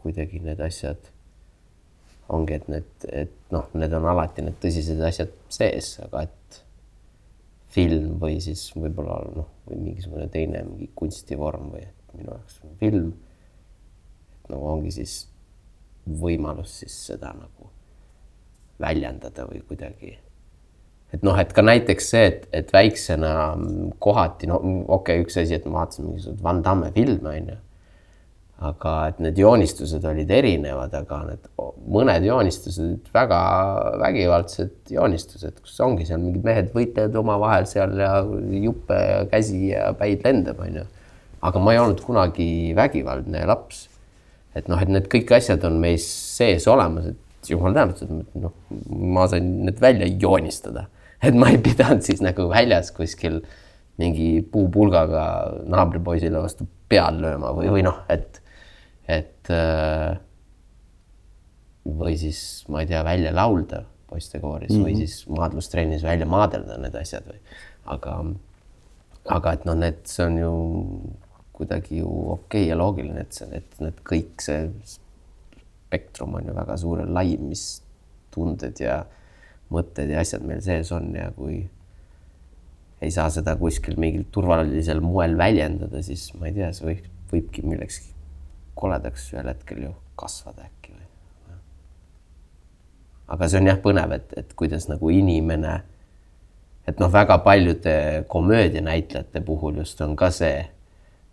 [0.00, 1.10] kuidagi need asjad
[2.32, 6.38] ongi, et need, et noh, need on alati need tõsised asjad sees, aga et
[7.72, 12.74] film või siis võib-olla noh, või mingisugune teine mingi kunstivorm või et minu jaoks on
[12.80, 13.12] film.
[14.50, 15.14] nagu ongi siis
[16.04, 17.70] võimalus siis seda nagu
[18.82, 20.18] väljendada või kuidagi.
[21.12, 23.32] et noh, et ka näiteks see, et, et väiksena
[23.98, 27.58] kohati no okei okay,, üks asi, et ma vaatasin mingisuguseid Van Damme filme onju
[28.62, 31.48] aga et need joonistused olid erinevad, aga need
[31.92, 33.38] mõned joonistused väga
[34.02, 38.12] vägivaldsed joonistused, kus ongi seal mingid mehed võitlevad omavahel seal ja
[38.62, 40.84] juppe ja käsi ja päid lendab, onju.
[41.42, 43.88] aga ma ei olnud kunagi vägivaldne laps.
[44.54, 46.04] et noh, et need kõik asjad on meis
[46.36, 48.52] sees olemas, et jumal tänatud, noh,
[48.90, 50.86] ma sain need välja joonistada,
[51.22, 53.40] et ma ei pidanud siis nagu väljas kuskil
[54.00, 55.24] mingi puupulgaga
[55.72, 58.41] naabripoisile vastu pead lööma või, või noh, et
[59.08, 60.18] et äh,
[61.82, 64.84] või siis ma ei tea, välja laulda poistekooris mm -hmm.
[64.84, 64.98] või mhm.
[64.98, 67.40] siis maadlustrennis välja maadelda need asjad või,
[67.96, 68.16] aga,
[69.38, 70.52] aga et noh, need, see on ju
[71.52, 76.54] kuidagi ju okei okay ja loogiline, et see, et need kõik see spektrum on ju
[76.54, 77.82] väga suur ja lai, mis
[78.30, 79.04] tunded ja
[79.72, 81.68] mõtted ja asjad meil sees on ja kui
[83.02, 87.64] ei saa seda kuskil mingil turvalisel moel väljendada, siis ma ei tea, see võib, võibki
[87.66, 88.11] millekski
[88.74, 91.08] koledaks ühel hetkel ju kasvada äkki või.
[93.34, 95.76] aga see on jah põnev, et, et kuidas nagu inimene,
[96.88, 100.64] et noh, väga paljude komöödianäitlejate puhul just on ka see,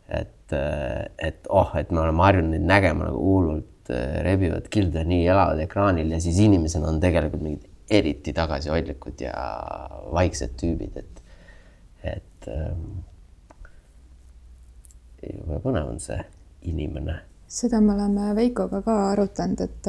[0.09, 5.05] et, et oh, et me oleme harjunud neid nägema nagu hullult eh, rebivad kildu ja
[5.07, 9.33] nii elavad ekraanil ja siis inimesena on tegelikult mingid eriti tagasihoidlikud ja
[10.13, 11.23] vaiksed tüübid, et,
[12.05, 13.01] et ähm,
[15.25, 16.19] jube põnev on see
[16.69, 17.17] inimene
[17.49, 19.87] seda me oleme Veikoga ka arutanud, et,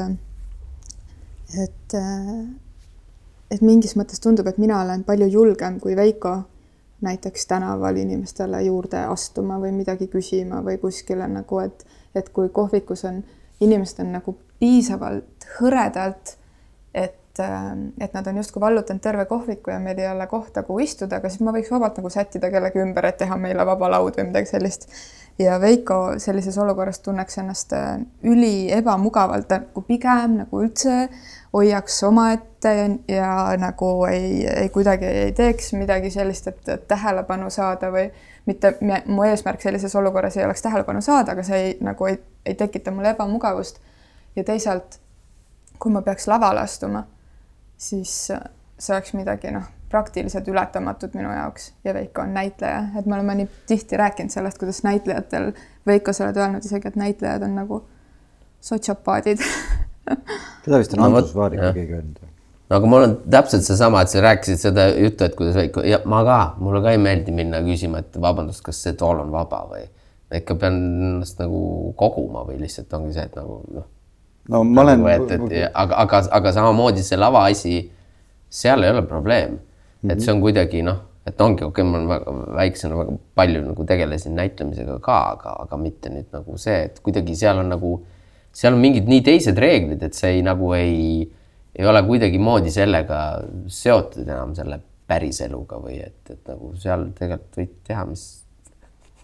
[1.64, 1.96] et,
[3.50, 6.38] et mingis mõttes tundub, et mina olen palju julgem kui Veiko
[7.04, 11.84] näiteks tänaval inimestele juurde astuma või midagi küsima või kuskile nagu, et,
[12.14, 13.22] et kui kohvikus on,
[13.60, 16.36] inimesed on nagu piisavalt hõredalt,
[17.40, 21.16] et et nad on justkui vallutanud terve kohviku ja meil ei ole kohta, kuhu istuda,
[21.20, 24.28] aga siis ma võiks vabalt nagu sättida kellegi ümber, et teha meile vaba laud või
[24.30, 24.88] midagi sellist.
[25.38, 27.72] ja Veiko sellises olukorras tunneks ennast
[28.22, 31.08] üli ebamugavalt, nagu pigem nagu üldse
[31.52, 37.90] hoiaks omaette ja, ja nagu ei, ei kuidagi ei teeks midagi sellist, et tähelepanu saada
[37.90, 38.10] või
[38.46, 38.74] mitte,
[39.06, 42.90] mu eesmärk sellises olukorras ei oleks tähelepanu saada, aga see ei, nagu ei, ei tekita
[42.90, 43.80] mulle ebamugavust.
[44.36, 45.00] ja teisalt,
[45.78, 47.02] kui ma peaks lavale astuma,
[47.80, 53.16] siis see oleks midagi noh, praktiliselt ületamatut minu jaoks ja Veiko on näitleja, et me
[53.16, 55.52] oleme nii tihti rääkinud sellest, kuidas näitlejatel,
[55.86, 57.80] Veiko, sa oled öelnud isegi, et näitlejad on nagu
[58.60, 59.40] sotsiopaadid
[60.64, 62.18] seda vist on no, Andrus Vaariga keegi öelnud.
[62.70, 66.02] no aga mul on täpselt seesama, et sa rääkisid seda juttu, et kuidas Veiko ja
[66.08, 69.64] ma ka, mulle ka ei meeldi minna küsima, et vabandust, kas see tool on vaba
[69.70, 69.86] või
[70.40, 71.60] ikka pean ennast nagu
[71.98, 73.88] koguma või lihtsalt ongi see, et nagu noh.
[74.48, 75.02] No ma olen.
[75.04, 77.76] Nagu et, et aga, aga, aga samamoodi see lava asi,
[78.48, 80.12] seal ei ole probleem mm, -hmm.
[80.12, 83.84] et see on kuidagi noh, et ongi okei okay,, ma väga väiksena väga palju nagu
[83.84, 88.00] tegelesin näitlemisega ka, aga, aga mitte nüüd nagu see, et kuidagi seal on nagu
[88.52, 91.30] seal on mingid nii teised reeglid, et see ei nagu ei,
[91.76, 93.20] ei ole kuidagimoodi sellega
[93.70, 94.80] seotud enam selle
[95.10, 98.26] päriseluga või et, et nagu seal tegelikult võid teha, mis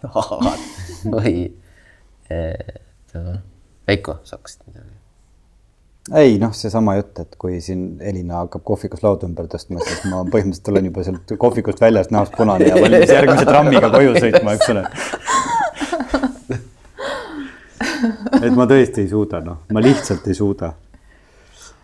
[0.01, 0.67] tahad
[1.15, 1.49] või
[2.29, 2.75] et
[3.87, 4.96] Veiko, sa hakkasid midagi?
[6.15, 10.23] Ei noh, seesama jutt, et kui siin Elina hakkab kohvikus lauda ümber tõstma, siis ma
[10.23, 14.71] põhimõtteliselt olen juba sealt kohvikust väljas näost punane ja valmis järgmise trammiga koju sõitma, eks
[14.73, 14.85] ole
[18.41, 20.73] et ma tõesti ei suuda, noh, ma lihtsalt ei suuda.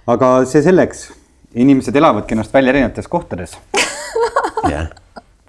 [0.07, 1.07] aga see selleks,
[1.59, 3.57] inimesed elavadki ennast välja erinevates kohtades
[4.69, 4.87] yeah..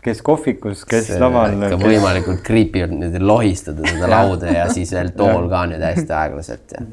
[0.04, 1.54] kes kohvikus, kes see laval.
[1.54, 1.84] ikka kes...
[1.86, 6.74] võimalikult creepy on nüüd lohistada seda lauda ja siis veel tool ka nüüd hästi aeglaselt
[6.74, 6.86] ja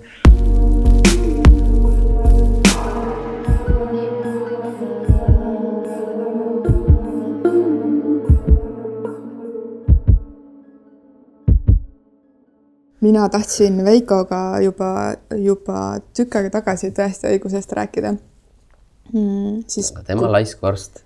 [13.02, 14.90] mina tahtsin Veikoga juba,
[15.38, 15.78] juba
[16.18, 19.64] tükk aega tagasi tõesti õigusest rääkida mm,.
[19.68, 19.92] siis.
[20.08, 21.02] tema laisk vorst.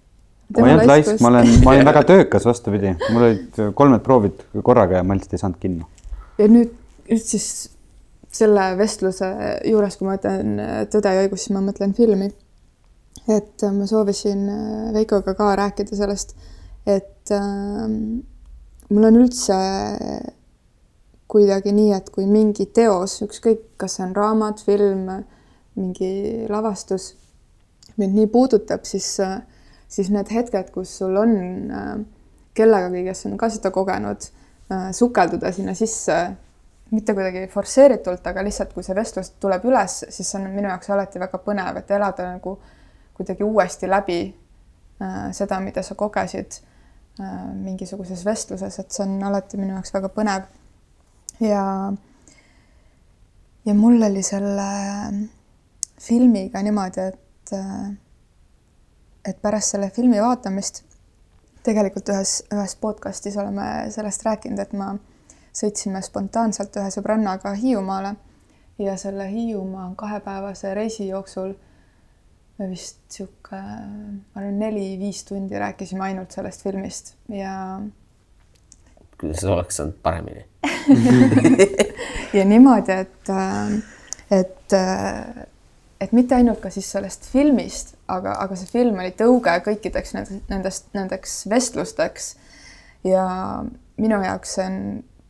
[0.58, 4.43] ma ei olnud laisk, ma olen, ma olin väga töökas, vastupidi, mul olid kolmed proovid
[4.64, 5.89] korraga ja ma lihtsalt ei saanud kinno.
[6.41, 6.76] ja nüüd,
[7.10, 7.50] nüüd siis
[8.36, 9.30] selle vestluse
[9.64, 10.58] juures, kui ma ütlen
[10.91, 12.28] Tõde ja õigus, siis ma mõtlen filmi.
[13.32, 14.43] et ma soovisin
[14.93, 16.36] Veikoga ka rääkida sellest,
[16.86, 17.88] et äh,
[18.89, 19.56] mul on üldse
[21.28, 25.10] kuidagi nii, et kui mingi teos, ükskõik, kas see on raamat, film,
[25.76, 27.14] mingi lavastus,
[28.00, 29.10] mind nii puudutab, siis,
[29.92, 31.36] siis need hetked, kus sul on
[31.74, 31.92] äh,
[32.58, 34.30] kellegagi, kes on ka seda kogenud,
[34.72, 36.20] äh, sukelduda sinna sisse,
[36.94, 40.92] mitte kuidagi forsseeritult, aga lihtsalt, kui see vestlus tuleb üles, siis see on minu jaoks
[40.94, 42.60] alati väga põnev, et elada nagu
[43.18, 46.62] kuidagi uuesti läbi äh, seda, mida sa kogesid
[47.16, 50.50] mingisuguses vestluses, et see on alati minu jaoks väga põnev
[51.40, 51.94] ja,
[53.66, 54.68] ja mul oli selle
[56.02, 57.56] filmiga niimoodi, et,
[59.26, 60.84] et pärast selle filmi vaatamist
[61.66, 64.94] tegelikult ühes, ühes podcastis oleme sellest rääkinud, et ma
[65.56, 68.16] sõitsime spontaanselt ühe sõbrannaga Hiiumaale
[68.82, 71.56] ja selle Hiiumaa kahepäevase reisi jooksul
[72.60, 77.56] me vist sihuke, ma arvan, neli-viis tundi rääkisime ainult sellest filmist ja
[79.20, 80.46] kuidas oleks saanud paremini
[82.38, 83.76] ja niimoodi, et, äh,
[84.39, 85.45] et, äh,
[86.01, 90.16] et mitte ainult ka siis sellest filmist, aga, aga see film oli tõuge kõikideks
[90.49, 92.36] nendest, nendeks vestlusteks.
[93.05, 93.26] ja
[93.97, 94.80] minu jaoks see on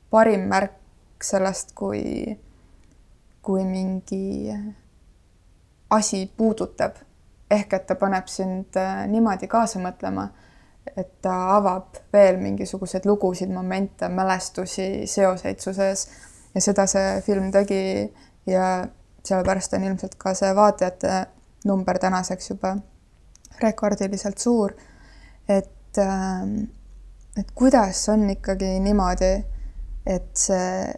[0.09, 0.79] parim märk
[1.23, 2.37] sellest, kui,
[3.41, 4.53] kui mingi
[5.89, 6.95] asi puudutab
[7.51, 10.29] ehk et ta paneb sind äh, niimoodi kaasa mõtlema
[10.97, 16.07] et ta avab veel mingisuguseid lugusid, momente, mälestusi, seoseid su sees
[16.55, 17.81] ja seda see film tegi
[18.47, 18.67] ja
[19.25, 21.25] sellepärast on ilmselt ka see vaatajate
[21.65, 22.75] number tänaseks juba
[23.61, 24.73] rekordiliselt suur.
[25.49, 26.63] et, ähm,
[27.37, 29.45] et kuidas on ikkagi niimoodi,
[30.05, 30.93] et see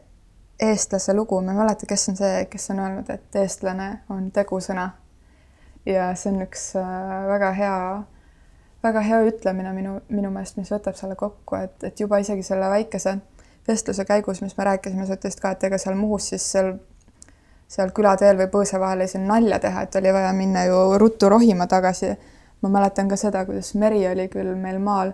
[0.59, 4.89] eestlase lugu, ma ei mäleta, kes on see, kes on öelnud, et eestlane on tegusõna.
[5.85, 7.77] ja see on üks äh, väga hea
[8.83, 12.69] väga hea ütlemine minu, minu meelest, mis võtab selle kokku, et, et juba isegi selle
[12.69, 13.17] väikese
[13.67, 16.73] vestluse käigus, mis me rääkisime, sa ütlesid ka, et ega seal Muhus siis seal,
[17.67, 21.29] seal külateel või põõsa vahel ei saanud nalja teha, et oli vaja minna ju ruttu
[21.29, 22.15] rohima tagasi.
[22.61, 25.11] ma mäletan ka seda, kuidas meri oli küll meil maal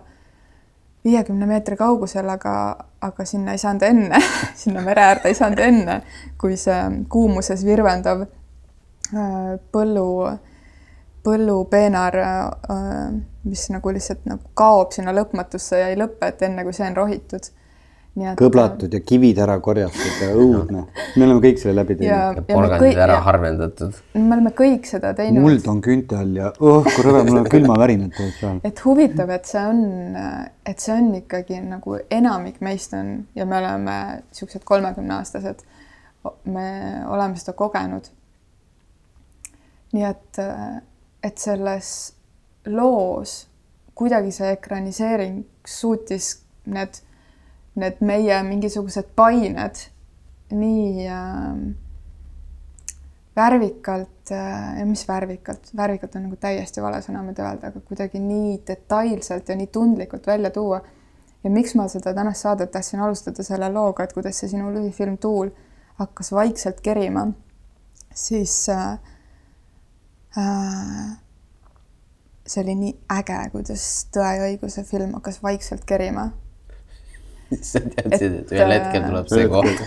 [1.04, 2.54] viiekümne meetri kaugusel, aga,
[3.00, 4.20] aga sinna ei saanud enne
[4.62, 6.00] sinna mere äärde ei saanud enne,
[6.40, 10.08] kui see kuumuses virvendav äh, põllu
[11.24, 12.16] põllupeenar,
[13.44, 16.96] mis nagu lihtsalt nagu kaob sinna lõpmatusse ja ei lõpe, et enne kui see on
[16.96, 17.50] rohitud.
[18.38, 20.84] kõblatud ja kivid ära korjatud ja õudne.
[21.16, 22.38] me oleme kõik selle läbi teinud.
[22.38, 24.00] ja porgandid ära harvendatud.
[24.14, 25.42] me oleme kõik seda teinud.
[25.42, 28.62] muld on künte all ja oh kui rõve, mul on külmavärinad tegelikult seal.
[28.70, 29.84] et huvitav, et see on,
[30.64, 35.64] et see on ikkagi nagu enamik meist on ja me oleme niisugused kolmekümneaastased.
[36.44, 36.68] me
[37.12, 38.08] oleme seda kogenud.
[39.92, 40.44] nii et,
[41.22, 42.14] et selles
[42.66, 43.46] loos
[43.94, 46.30] kuidagi see ekraniseering suutis
[46.66, 47.00] need
[47.74, 49.80] need meie mingisugused pained
[50.54, 51.56] nii äh,
[53.36, 58.60] värvikalt äh,, mis värvikalt, värvikalt on nagu täiesti vale sõna, mida öelda, aga kuidagi nii
[58.68, 60.80] detailselt ja nii tundlikult välja tuua.
[61.44, 65.18] ja miks ma seda tänast saadet tahtsin alustada selle looga, et kuidas see sinu lühifilm
[65.20, 65.50] Tuul
[65.98, 67.26] hakkas vaikselt kerima,
[68.14, 68.98] siis äh,
[70.38, 71.18] äh,
[72.46, 76.30] see oli nii äge, kuidas Tõe ja õiguse film hakkas vaikselt kerima
[77.62, 79.82] sa teadsid, et ühel hetkel tuleb see koht.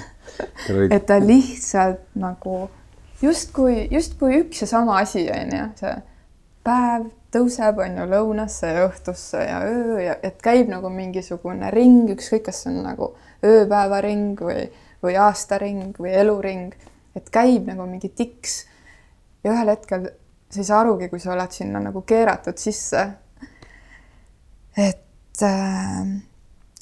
[0.94, 2.58] et ta lihtsalt nagu
[3.24, 5.94] justkui, justkui üks ja sama asi on ju, see
[6.68, 12.12] päev tõuseb, on ju, lõunasse ja õhtusse ja öö ja et käib nagu mingisugune ring,
[12.14, 13.12] ükskõik, kas see on nagu
[13.46, 14.68] ööpäevaring või,
[15.04, 16.78] või aastaring või eluring,
[17.18, 18.66] et käib nagu mingi tiks.
[19.44, 20.10] ja ühel hetkel
[20.50, 23.08] sa ei saa arugi, kui sa oled sinna nagu keeratud sisse.
[24.78, 26.08] et äh,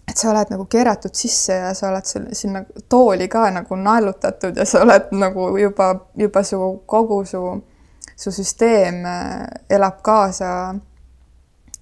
[0.07, 4.57] et sa oled nagu keeratud sisse ja sa oled seal sinna tooli ka nagu naelutatud
[4.57, 7.41] ja sa oled nagu juba, juba su kogu su,
[8.15, 10.75] su süsteem äh, elab kaasa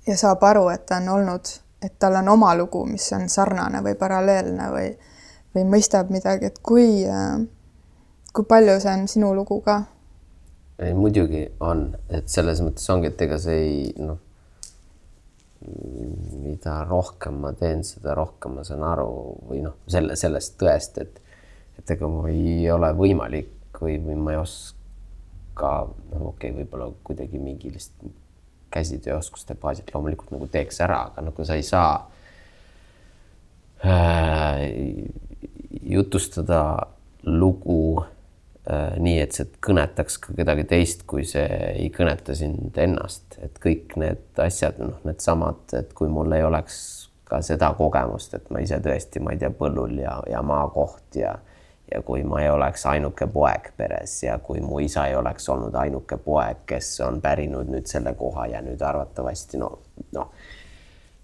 [0.07, 1.51] ja saab aru, et ta on olnud,
[1.83, 4.89] et tal on oma lugu, mis on sarnane või paralleelne või,
[5.55, 7.37] või mõistab midagi, et kui, äh,
[8.33, 9.81] kui palju see on sinu lugu ka?
[10.79, 14.21] Ei, muidugi on, et selles mõttes ongi, et ega see ei noh
[16.43, 19.09] mida rohkem ma teen, seda rohkem ma saan aru
[19.47, 21.21] või noh, selle, sellest tõest, et,
[21.79, 25.71] et ega mul ei ole võimalik või, või ma ei oska,
[26.11, 28.19] noh, okei okay,, võib-olla kuidagi mingi lihtsalt
[28.73, 31.91] käsitööoskuste baasilt loomulikult nagu teeks ära, aga nagu sa ei saa
[33.85, 34.63] äh,
[35.93, 36.63] jutustada
[37.23, 38.03] lugu
[38.63, 43.97] nii, et see kõnetaks ka kedagi teist, kui see ei kõneta sind ennast, et kõik
[43.99, 46.77] need asjad, noh, needsamad, et kui mul ei oleks
[47.27, 51.35] ka seda kogemust, et ma ise tõesti, ma ei tea, põllul ja, ja maakoht ja
[51.93, 55.75] ja kui ma ei oleks ainuke poeg peres ja kui mu isa ei oleks olnud
[55.77, 59.69] ainuke poeg, kes on pärinud nüüd selle koha ja nüüd arvatavasti no,
[60.15, 60.31] noh,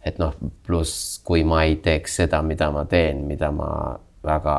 [0.06, 0.36] et noh,
[0.68, 3.72] pluss kui ma ei teeks seda, mida ma teen, mida ma
[4.26, 4.58] väga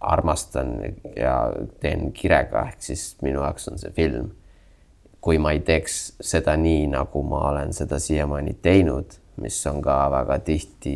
[0.00, 0.80] armastan
[1.16, 1.36] ja
[1.80, 4.32] teen kirega, ehk siis minu jaoks on see film.
[5.26, 9.96] kui ma ei teeks seda nii, nagu ma olen seda siiamaani teinud, mis on ka
[10.12, 10.92] väga tihti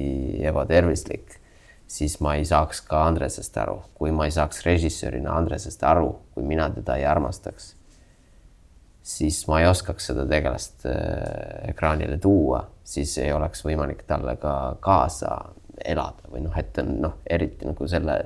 [0.47, 1.35] ebatervislik,
[1.91, 6.47] siis ma ei saaks ka Andresest aru, kui ma ei saaks režissöörina Andresest aru, kui
[6.47, 7.73] mina teda ei armastaks,
[9.03, 14.77] siis ma ei oskaks seda tegelast äh, ekraanile tuua, siis ei oleks võimalik talle ka
[14.85, 15.35] kaasa
[15.85, 18.21] elada või noh, et on noh, eriti nagu selle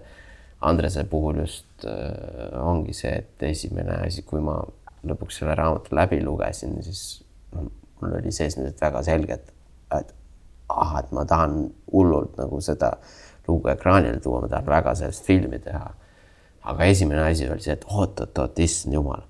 [0.65, 4.57] Andrese puhul just äh, ongi see, et esimene asi, kui ma
[5.05, 9.53] lõpuks selle raamatu läbi lugesin, siis mul oli sees nüüd väga selge, et,
[9.99, 10.15] et
[10.73, 11.59] ah, et ma tahan
[11.93, 12.95] hullult nagu seda
[13.49, 15.93] lugu ekraanile tuua, ma tahan väga sellest filmi teha.
[16.65, 19.27] aga esimene asi oli see, et oot-oot-oot, issand jumal,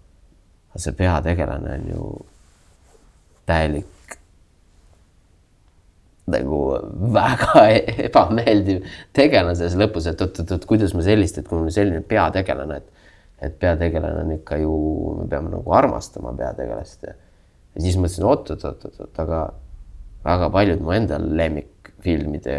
[0.76, 2.10] see peategelane on ju
[3.46, 3.93] täielik
[6.30, 6.60] nagu
[7.14, 7.64] väga
[8.08, 12.90] ebameeldiv tegelane selles lõpus, et oot-oot-oot, kuidas ma sellist, et kui mul selline peategelane, et
[13.44, 14.74] et peategelane on ikka ju,
[15.18, 17.12] me peame nagu armastama peategelast ja
[17.76, 19.40] siis mõtlesin oot-oot-oot-oot, aga
[20.24, 22.56] väga paljud mu enda lemmikfilmide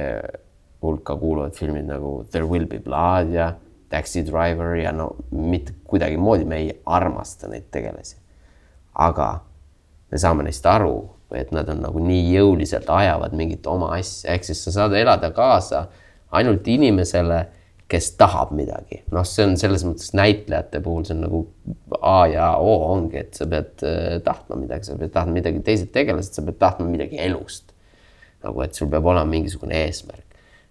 [0.84, 3.54] hulka kuuluvad filmid nagu There will be blood ja
[3.90, 8.18] Taxi Driver ja no mitte kuidagimoodi me ei armasta neid tegelasi.
[8.94, 9.40] aga
[10.12, 14.34] me saame neist aru või et nad on nagu nii jõuliselt ajavad mingit oma asja,
[14.36, 15.88] ehk siis sa saad elada kaasa
[16.36, 17.46] ainult inimesele,
[17.90, 19.04] kes tahab midagi.
[19.14, 21.42] noh, see on selles mõttes näitlejate puhul, see on nagu
[22.02, 25.92] A ja O ongi, et sa pead äh, tahtma midagi, sa pead tahtma midagi, teised
[25.94, 27.74] tegelased, sa pead tahtma midagi elust.
[28.46, 30.26] nagu, et sul peab olema mingisugune eesmärk.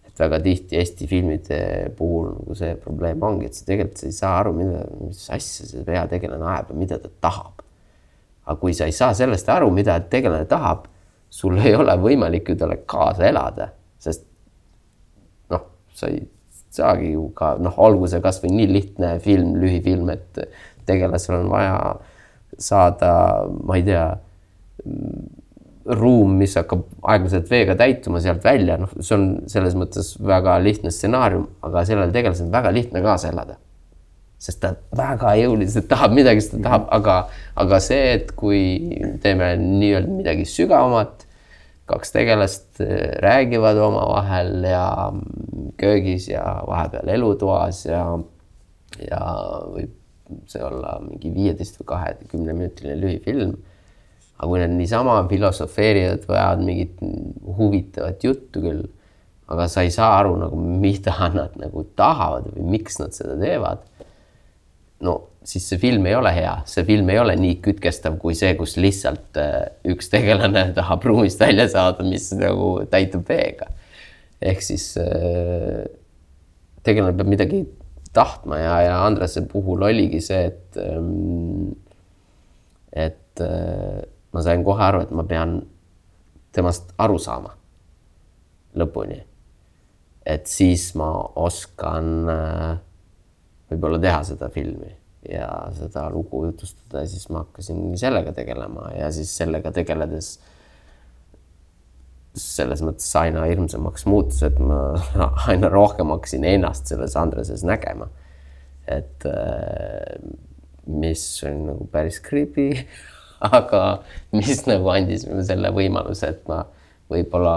[0.07, 1.61] et väga tihti Eesti filmide
[1.99, 5.71] puhul nagu see probleem ongi, et sa tegelikult sa ei saa aru, mida, mis asja
[5.71, 7.64] see peategelane ajab ja mida ta tahab
[8.45, 10.87] aga kui sa ei saa sellest aru, mida tegelane tahab,
[11.31, 14.27] sul ei ole võimalik ju talle kaasa elada, sest
[15.51, 15.65] noh,
[15.97, 16.23] sa ei
[16.75, 20.45] saagi ju ka noh, olgu see kasvõi nii lihtne film, lühifilm, et
[20.87, 21.79] tegelasel on vaja
[22.59, 23.13] saada,
[23.67, 24.05] ma ei tea,
[25.85, 30.93] ruum, mis hakkab aeglaselt veega täituma sealt välja, noh, see on selles mõttes väga lihtne
[30.95, 33.59] stsenaarium, aga sellel tegelasel on väga lihtne kaasa elada.
[34.45, 37.17] Sest ta väga jõuliselt tahab midagi, sest ta tahab, aga,
[37.65, 38.63] aga see, et kui
[39.25, 41.27] teeme nii-öelda midagi sügavamat,
[41.91, 44.87] kaks tegelast eh, räägivad omavahel ja
[45.81, 48.07] köögis ja vahepeal elutoas ja,
[49.05, 49.21] ja
[49.69, 49.93] võib
[50.49, 53.57] see olla mingi viieteist või kahekümne minutiline lühifilm
[54.39, 57.03] aga kui nad niisama filosofeerivad või ajavad mingit
[57.59, 58.85] huvitavat juttu küll,
[59.53, 63.85] aga sa ei saa aru nagu, mida nad nagu tahavad või miks nad seda teevad.
[65.05, 68.55] No siis see film ei ole hea, see film ei ole nii kütkestav kui see,
[68.59, 69.61] kus lihtsalt äh,
[69.93, 73.69] üks tegelane tahab ruumist välja saada, mis nagu täitub veega.
[74.45, 75.85] ehk siis äh,
[76.85, 77.65] tegelane peab midagi
[78.15, 81.75] tahtma ja, ja Andrese puhul oligi see, et ähm,
[82.95, 84.03] et äh,
[84.33, 85.59] ma sain kohe aru, et ma pean
[86.55, 87.55] temast aru saama
[88.79, 89.21] lõpuni.
[90.25, 92.77] et siis ma oskan äh,
[93.75, 94.95] võib-olla teha seda filmi
[95.29, 100.35] ja seda lugu jutustada ja siis ma hakkasin sellega tegelema ja siis sellega tegeledes
[102.35, 104.97] selles mõttes aina hirmsamaks muutus, et ma
[105.49, 108.09] aina rohkem hakkasin ennast selles Andreses nägema.
[108.87, 110.19] et äh,
[110.87, 112.85] mis on nagu päris creepy
[113.59, 114.03] aga
[114.33, 116.65] mis nagu andis mulle selle võimaluse, et ma
[117.13, 117.57] võib-olla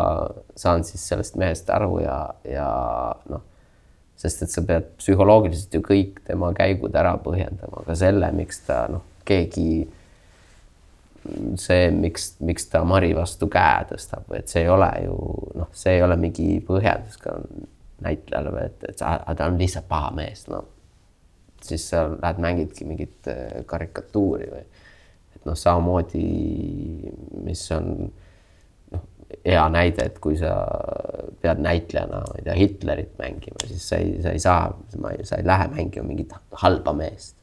[0.59, 2.69] saan siis sellest mehest aru ja, ja
[3.31, 3.43] noh,
[4.17, 8.85] sest et sa pead psühholoogiliselt ju kõik tema käigud ära põhjendama, ka selle, miks ta
[8.91, 9.69] noh, keegi
[11.59, 15.17] see, miks, miks ta Mari vastu käe tõstab, et see ei ole ju
[15.59, 17.37] noh, see ei ole mingi põhjendus ka
[18.05, 20.63] näitlejale et, et ta on lihtsalt paha mees, no
[21.61, 24.63] siis sa lähed mängidki mingit äh, karikatuuri või
[25.47, 26.23] noh, samamoodi,
[27.43, 28.09] mis on
[29.45, 30.53] hea näide, et kui sa
[31.41, 34.69] pead näitlejana, ma ei tea, Hitlerit mängima, siis sa ei, sa ei saa,
[35.27, 37.35] sa ei lähe mängima mingit halba meest.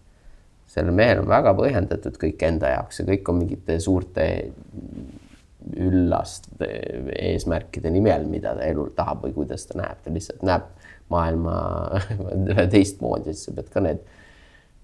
[0.74, 4.24] sellel mehel on väga põhjendatud kõik enda jaoks ja kõik on mingite suurte
[5.78, 6.66] üllaste
[7.14, 10.66] eesmärkide nimel, mida ta elul tahab või kuidas ta näeb, ta lihtsalt näeb
[11.12, 11.54] maailma
[12.74, 14.02] teistmoodi, siis sa pead ka need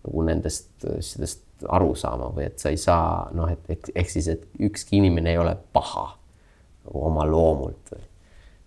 [0.05, 4.47] nagu nendest asjadest aru saama või et sa ei saa noh, et ehk, siis, et
[4.71, 6.07] ükski inimene ei ole paha
[6.85, 8.07] nagu oma loomult või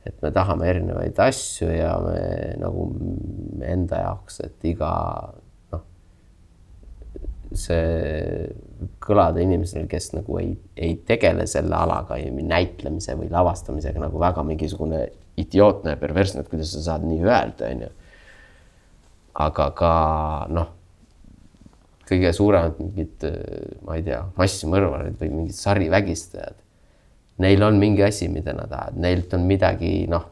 [0.03, 2.20] et me tahame erinevaid asju ja me
[2.59, 2.89] nagu
[3.64, 4.91] enda jaoks, et iga
[5.72, 5.84] noh,
[7.55, 8.49] see
[9.03, 15.05] kõlada inimesel, kes nagu ei, ei tegele selle alaga, näitlemise või lavastamisega nagu väga mingisugune
[15.39, 17.91] idiootne ja perversne, et kuidas sa saad nii öelda, onju.
[19.47, 19.93] aga ka
[20.53, 20.74] noh
[22.03, 23.24] kõige suuremad mingid,
[23.88, 26.59] ma ei tea, massimõrvarid või mingid sarivägistajad.
[27.41, 30.27] Neil on mingi asi, mida nad tahavad, neilt on midagi, noh,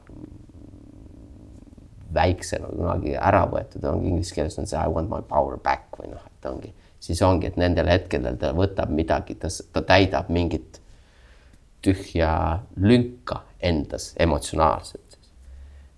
[2.13, 6.11] väiksena kunagi ära võetud, ongi inglise keeles on see I want my power back või
[6.11, 10.81] noh, et ongi, siis ongi, et nendel hetkedel ta võtab midagi, ta, ta täidab mingit
[11.81, 12.33] tühja
[12.77, 15.11] lünka endas emotsionaalselt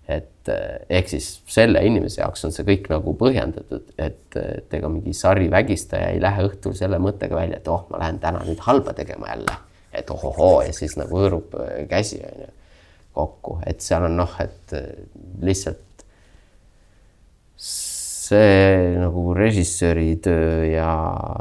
[0.08, 4.90] et eh, ehk siis selle inimese jaoks on see kõik nagu põhjendatud, et, et ega
[4.92, 8.92] mingi sarivägistaja ei lähe õhtul selle mõttega välja, et oh, ma lähen täna nüüd halba
[8.96, 9.56] tegema jälle,
[9.94, 12.52] et ohohoo ja siis nagu hõõrub eh, käsi on ju
[13.14, 15.04] kokku, et seal on noh, et eh,
[15.44, 16.04] lihtsalt
[17.64, 20.88] see nagu režissööri töö ja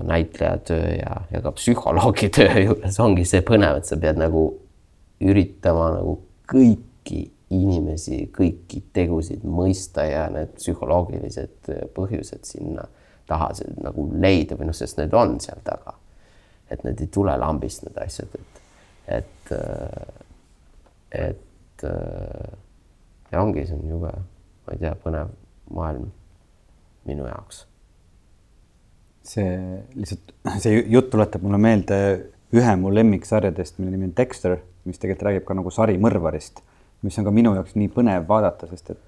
[0.06, 4.50] näitleja töö ja, ja ka psühholoogi töö juures ongi see põnev, et sa pead nagu
[5.24, 6.18] üritama nagu
[6.50, 7.24] kõiki
[7.54, 12.88] inimesi, kõiki tegusid mõista ja need psühholoogilised põhjused sinna
[13.30, 13.52] taha
[13.84, 15.96] nagu leida või noh, sest need on seal taga.
[16.72, 18.62] Et need ei tule lambist, need asjad, et,
[19.18, 19.54] et,
[21.12, 21.86] et
[23.32, 24.12] ja ongi, see on jube,
[24.66, 25.32] ma ei tea, põnev
[25.74, 26.10] maailm
[27.08, 27.66] minu jaoks.
[29.24, 29.48] see
[29.96, 31.98] lihtsalt, see jutt tuletab mulle meelde
[32.54, 36.64] ühe mu lemmiksarjadest, mille nimi on Dexter, mis tegelikult räägib ka nagu sarimõrvarist
[37.04, 39.00] mis on ka minu jaoks nii põnev vaadata, sest et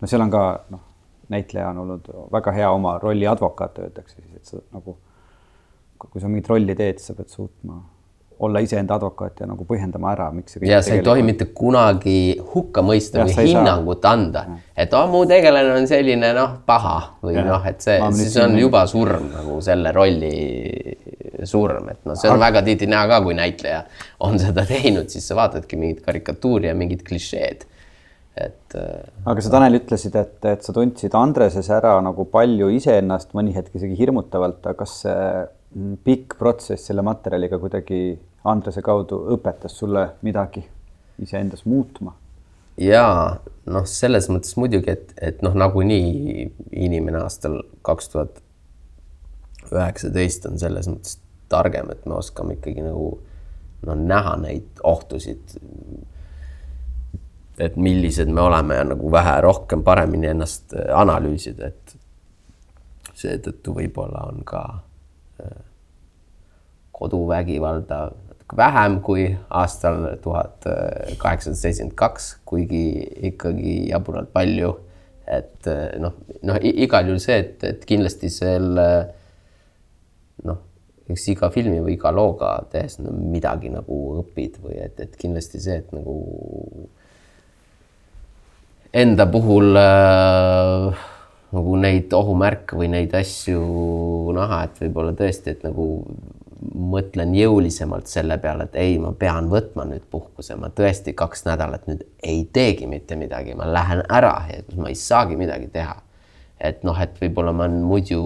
[0.00, 0.42] no seal on ka
[0.72, 0.84] noh,
[1.32, 4.96] näitleja on olnud väga hea oma rolli advokaat, öeldakse siis, et sa nagu
[5.98, 7.80] kui sa mingit rolli teed, sa pead suutma
[8.38, 12.38] olla iseenda advokaat ja nagu põhjendama ära, miks see ja sa ei tohi mitte kunagi
[12.52, 14.12] hukka mõista ja, või hinnangut saa.
[14.14, 14.44] anda,
[14.78, 18.84] et oh, mu tegelane on selline noh, paha või noh, et see, siis on juba
[18.90, 20.34] surm nagu selle rolli
[21.48, 22.44] surm, et noh, see on aga...
[22.46, 23.82] väga tihti näha ka, kui näitleja
[24.26, 27.66] on seda teinud, siis sa vaatadki mingit karikatuuri ja mingit klišeed.
[28.38, 28.74] et.
[28.78, 33.54] Äh, aga sa, Tanel, ütlesid, et, et sa tundsid Andreses ära nagu palju iseennast, mõni
[33.56, 35.22] hetk isegi hirmutavalt, aga kas see
[36.04, 40.64] pikk protsess selle materjaliga kuidagi Andrese kaudu õpetas sulle midagi
[41.22, 42.14] iseendas muutma?
[42.78, 46.44] jaa, noh, selles mõttes muidugi, et, et noh, nagunii
[46.78, 48.38] inimene aastal kaks tuhat
[49.72, 51.18] üheksateist on selles mõttes
[51.50, 53.10] targem, et me oskame ikkagi nagu
[53.86, 55.58] no näha neid ohtusid.
[57.58, 61.96] et millised me oleme ja nagu vähe rohkem paremini ennast analüüsida, et
[63.18, 64.62] seetõttu võib-olla on ka
[66.98, 68.00] koduvägivalda
[68.56, 70.64] vähem kui aastal tuhat
[71.20, 72.84] kaheksasada seitsekümmend kaks, kuigi
[73.30, 74.76] ikkagi jaburalt palju.
[75.28, 75.66] et
[76.00, 76.14] noh,
[76.48, 78.86] noh igal juhul see, et, et kindlasti selle
[80.48, 80.62] noh,
[81.08, 85.60] eks iga filmi või iga looga tehes no, midagi nagu õpid või et, et kindlasti
[85.60, 86.16] see, et nagu
[88.92, 91.04] enda puhul äh,
[91.52, 93.60] nagu neid ohumärke või neid asju
[94.36, 95.88] näha, et võib-olla tõesti, et nagu
[96.58, 101.86] mõtlen jõulisemalt selle peale, et ei, ma pean võtma nüüd puhkuse, ma tõesti kaks nädalat
[101.90, 105.96] nüüd ei teegi mitte midagi, ma lähen ära ja kus ma ei saagi midagi teha.
[106.58, 108.22] et noh, et võib-olla ma muidu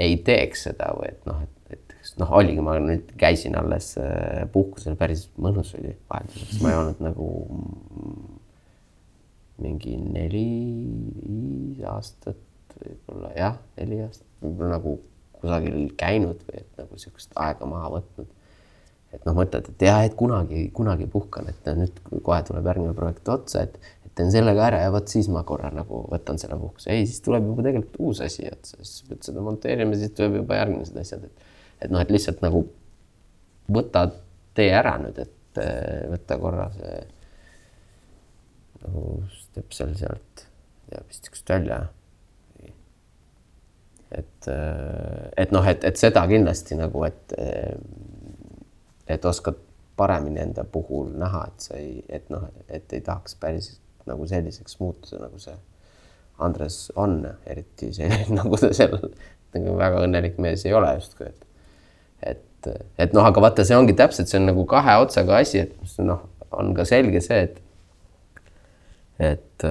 [0.00, 4.46] ei teeks seda või et noh, et, et noh, oligi, ma nüüd käisin alles äh,
[4.52, 7.28] puhkusel, päris mõnus oli vahelduseks, ma ei olnud nagu
[9.60, 10.48] mingi neli,
[11.28, 12.40] viis aastat
[12.80, 14.94] võib-olla jah, neli aastat, võib-olla nagu
[15.40, 18.30] kusagil käinud või et nagu sihukest aega maha võtnud.
[19.14, 23.28] et noh, mõtled, et jah, et kunagi, kunagi puhkan, et nüüd kohe tuleb järgmine projekt
[23.30, 26.58] otsa, et, et teen selle ka ära ja vot siis ma korra nagu võtan selle
[26.58, 26.90] puhkuse.
[26.90, 30.58] ei, siis tuleb juba tegelikult uus asi otsa, siis pead seda monteerima, siis tuleb juba
[30.62, 31.50] järgmised asjad, et
[31.84, 32.64] et noh, et lihtsalt nagu
[33.74, 34.06] võta
[34.56, 35.60] tee ära nüüd, et
[36.10, 36.96] võta korra see
[38.84, 40.46] nagu stepsel sealt
[40.92, 41.84] ja pistikust välja.
[44.18, 44.48] Et,
[45.36, 47.36] et noh, et, et seda kindlasti nagu, et,
[49.10, 49.60] et oskad
[49.96, 53.74] paremini enda puhul näha, et sa ei, et noh, et ei tahaks päris
[54.08, 55.54] nagu selliseks muutuda, nagu see
[56.44, 58.96] Andres on, eriti selline nagu ta seal
[59.54, 61.44] nagu väga õnnelik mees ei ole justkui, et
[62.24, 65.98] et, et noh, aga vaata, see ongi täpselt, see on nagu kahe otsaga asi, et
[66.00, 66.22] noh,
[66.56, 67.60] on ka selge see, et
[69.22, 69.66] et,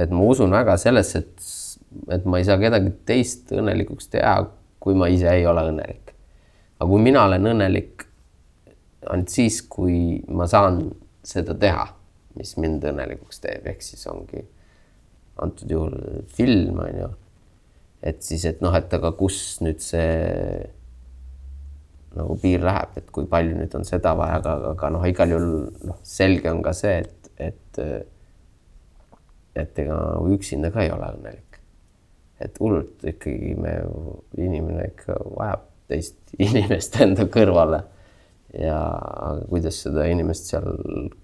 [0.00, 1.48] et ma usun väga sellesse, et,
[2.10, 4.36] et ma ei saa kedagi teist õnnelikuks teha,
[4.80, 6.14] kui ma ise ei ole õnnelik.
[6.78, 8.06] aga kui mina olen õnnelik
[9.08, 10.82] ainult siis, kui ma saan
[11.24, 11.86] seda teha,
[12.38, 14.44] mis mind õnnelikuks teeb, ehk siis ongi
[15.40, 15.96] antud juhul
[16.36, 17.08] film on ju.
[18.02, 20.68] et siis, et noh, et aga kus nüüd see
[22.16, 25.68] nagu piir läheb, et kui palju nüüd on seda vaja, aga, aga noh, igal juhul
[25.86, 27.78] noh, selge on ka see, et et,
[29.56, 29.96] et ega
[30.34, 31.49] üksinda ka ei ole õnnelik.
[32.40, 33.74] Et hullult ikkagi me,
[34.38, 36.16] inimene ikka vajab teist
[36.46, 37.82] inimest enda kõrvale.
[38.58, 38.78] ja
[39.46, 40.72] kuidas seda inimest seal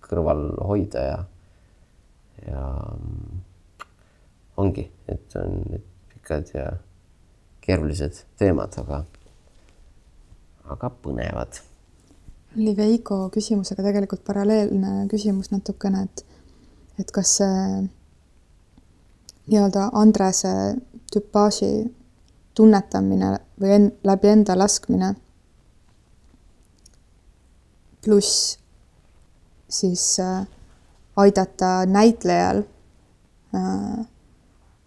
[0.04, 1.16] kõrval hoida ja,
[2.46, 2.66] ja
[4.62, 6.68] ongi, et on need pikad ja
[7.66, 9.02] keerulised teemad, aga,
[10.76, 11.58] aga põnevad
[12.56, 16.24] oli Veiko küsimusega tegelikult paralleelne küsimus natukene, et
[16.96, 17.56] et kas see
[19.50, 20.52] nii-öelda Andrese
[21.12, 21.70] tüpaaži
[22.56, 25.14] tunnetamine või en, läbi enda laskmine.
[28.04, 28.58] Pluss
[29.68, 30.46] siis äh,
[31.16, 32.62] aidata näitlejal
[33.54, 34.06] äh,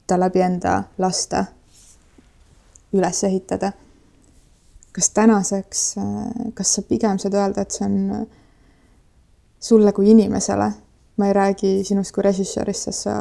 [0.07, 1.45] ta läbi enda laste
[2.93, 3.71] üles ehitada.
[4.91, 8.25] Kas tänaseks, äh, kas sa pigem saad öelda, et see on äh,
[9.59, 10.71] sulle kui inimesele,
[11.17, 13.17] ma ei räägi sinust kui režissöörist, sest sa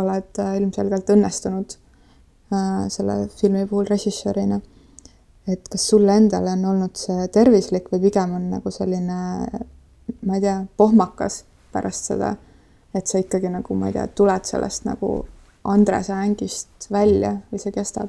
[0.00, 1.76] oled äh, ilmselgelt õnnestunud
[2.92, 4.60] selle filmi puhul režissöörina.
[5.48, 9.16] et kas sulle endale on olnud see tervislik või pigem on nagu selline,
[10.24, 11.42] ma ei tea, pohmakas
[11.72, 12.30] pärast seda,
[12.94, 15.18] et sa ikkagi nagu, ma ei tea, tuled sellest nagu
[15.68, 18.08] Andrese ängist välja või see kestab?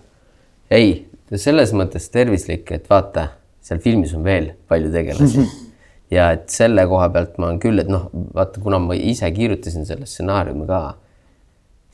[0.71, 3.29] ei, selles mõttes tervislik, et vaata,
[3.65, 5.45] seal filmis on veel palju tegelasi
[6.15, 10.07] ja et selle koha pealt ma küll, et noh, vaata, kuna ma ise kirjutasin selle
[10.09, 10.81] stsenaariumi ka,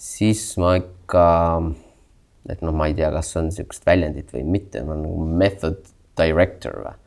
[0.01, 1.25] siis ma ikka,
[2.49, 5.79] et noh, ma ei tea, kas on niisugust väljendit või mitte, olen nagu method
[6.19, 6.97] director või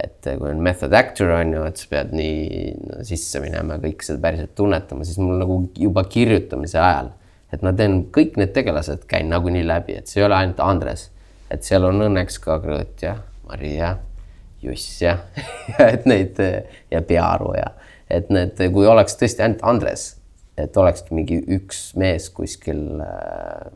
[0.00, 3.82] et kui on method actor on ju, et sa pead nii no, sisse minema ja
[3.82, 7.10] kõik seda päriselt tunnetama, siis mul nagu juba kirjutamise ajal,
[7.52, 11.10] et ma teen kõik need tegelased, käin nagunii läbi, et see ei ole ainult Andres
[11.50, 13.16] et seal on õnneks ka Grõõt ja
[13.48, 13.96] Maria,
[14.62, 15.18] Juss ja
[15.82, 17.72] et neid ja Pearu ja
[18.10, 20.06] et need, kui oleks tõesti ainult Andres,
[20.58, 23.70] et olekski mingi üks mees kuskil äh,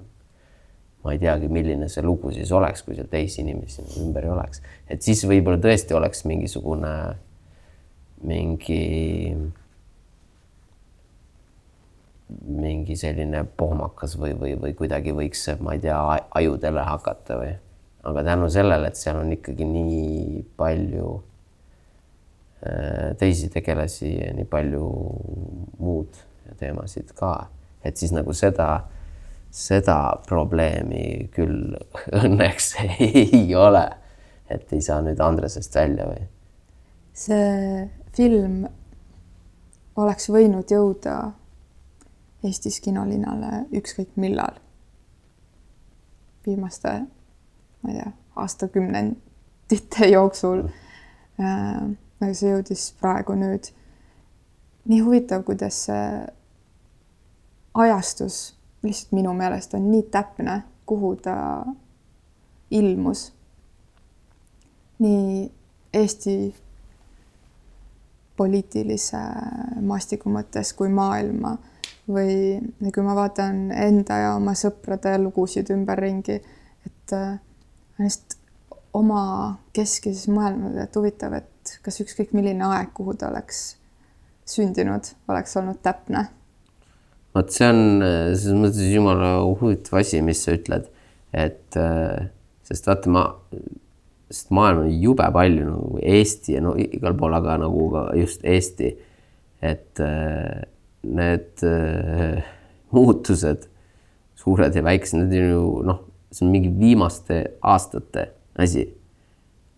[1.04, 4.62] ma ei teagi, milline see lugu siis oleks, kui seal teisi inimesi ümber ei oleks,
[4.88, 6.94] et siis võib-olla tõesti oleks mingisugune
[8.24, 9.36] mingi,
[12.48, 16.00] mingi selline pohmakas või, või, või kuidagi võiks, ma ei tea,
[16.40, 17.52] ajudele hakata või,
[18.08, 21.10] aga tänu sellele, et seal on ikkagi nii palju
[22.64, 24.88] äh, teisi tegelasi ja nii palju
[25.84, 26.24] muud
[26.60, 27.36] teemasid ka,
[27.84, 28.86] et siis nagu seda
[29.54, 31.76] seda probleemi küll
[32.22, 33.86] õnneks ei ole,
[34.50, 36.26] et ei saa nüüd Andresest välja või?
[37.14, 37.84] see
[38.16, 38.64] film
[40.02, 41.18] oleks võinud jõuda
[42.44, 44.58] Eestis kinolinale ükskõik millal.
[46.44, 46.90] viimaste,
[47.80, 50.66] ma ei tea, aastakümnendite jooksul
[51.40, 51.94] äh,.
[52.20, 53.70] aga see jõudis praegu nüüd.
[54.90, 56.04] nii huvitav, kuidas see
[57.74, 58.42] ajastus
[58.84, 61.36] lihtsalt minu meelest on nii täpne, kuhu ta
[62.70, 63.32] ilmus.
[64.98, 65.52] nii
[65.94, 66.54] Eesti
[68.36, 69.18] poliitilise
[69.80, 71.54] maastiku mõttes kui maailma
[72.10, 72.58] või
[72.94, 76.40] kui ma vaatan enda ja oma sõprade lugusid ümberringi,
[76.86, 77.14] et
[77.98, 78.38] lihtsalt
[78.94, 79.22] oma
[79.74, 83.76] keski siis mõelnud, et huvitav, et kas ükskõik milline aeg, kuhu ta oleks
[84.46, 86.26] sündinud, oleks olnud täpne
[87.34, 90.86] vot see on selles mõttes jumala huvitav asi, mis sa ütled,
[91.34, 92.28] et äh,
[92.64, 93.24] sest vaata, ma,
[94.30, 98.44] sest maailm on jube palju nagu Eesti ja no igal pool, aga nagu ka just
[98.44, 98.94] Eesti.
[99.64, 100.64] et äh,
[101.04, 102.44] need äh,
[102.92, 103.68] muutused,
[104.36, 106.02] suured ja väiksed, need on ju noh,
[106.34, 108.28] see on mingi viimaste aastate
[108.60, 108.86] asi.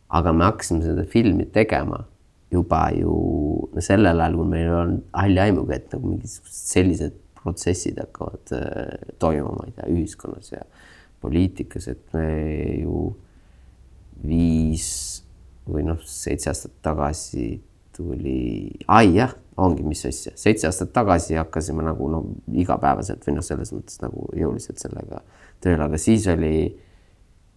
[0.08, 2.04] aga me hakkasime seda filmi tegema
[2.50, 3.14] juba ju
[3.82, 9.62] sellel ajal, kui meil on halli aimugi, et nagu mingisugused sellised protsessid hakkavad äh, toimuma,
[9.62, 10.64] ma ei tea, ühiskonnas ja
[11.22, 12.26] poliitikas, et me
[12.82, 13.06] ju
[14.26, 14.90] viis
[15.66, 17.56] või noh, seitse aastat tagasi
[17.96, 22.22] tuli, ai jah, ongi, mis asja, seitse aastat tagasi hakkasime nagu no
[22.52, 25.22] igapäevaselt või noh, selles mõttes nagu jõuliselt sellega
[25.64, 26.58] tööle, aga siis oli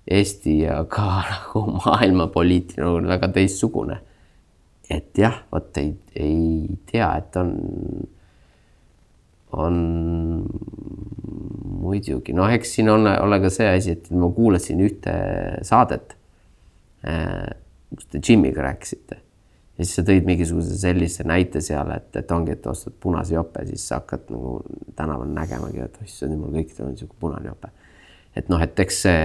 [0.09, 3.99] Eesti ja ka nagu maailma poliitika nagu väga teistsugune.
[4.89, 7.51] et jah, vot ei, ei tea, et on
[9.57, 9.79] on
[11.79, 15.15] muidugi, noh, eks siin on, ole ka see asi, et ma kuulasin ühte
[15.65, 16.13] saadet,
[17.07, 17.49] äh,
[17.95, 19.17] kus te Jimiga rääkisite
[19.79, 23.63] ja siis sa tõid mingisuguse sellise näite seal, et, et ongi, et ostad punase jope,
[23.69, 24.57] siis sa hakkad nagu
[24.97, 27.71] tänaval nägemagi, et issand jumal, kõikidel on niisugune punane jope.
[28.35, 29.21] et noh, et eks see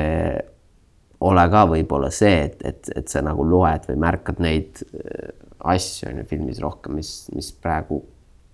[1.27, 5.35] ole ka võib-olla see, et, et, et sa nagu loed või märkad neid äh,
[5.75, 8.05] asju on ju filmis rohkem, mis, mis praegu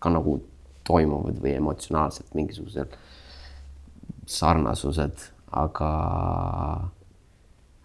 [0.00, 0.38] ka nagu
[0.86, 2.96] toimuvad või emotsionaalselt mingisugused
[4.30, 5.26] sarnasused,
[5.58, 5.90] aga,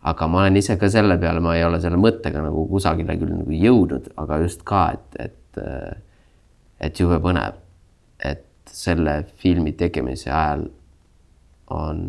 [0.05, 3.33] aga ma olen ise ka selle peale, ma ei ole selle mõttega nagu kusagile küll
[3.39, 5.61] nagu jõudnud, aga just ka, et, et,
[6.89, 7.57] et jube põnev,
[8.21, 10.67] et selle filmi tegemise ajal
[11.73, 12.03] on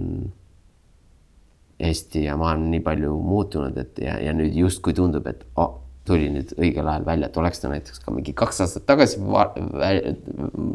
[1.77, 5.75] Eesti ja maailm nii palju muutunud, et ja, ja nüüd justkui tundub, et oh,
[6.07, 9.53] tuli nüüd õigel ajal välja, et oleks ta näiteks ka mingi kaks aastat tagasi var,
[9.57, 10.01] väl,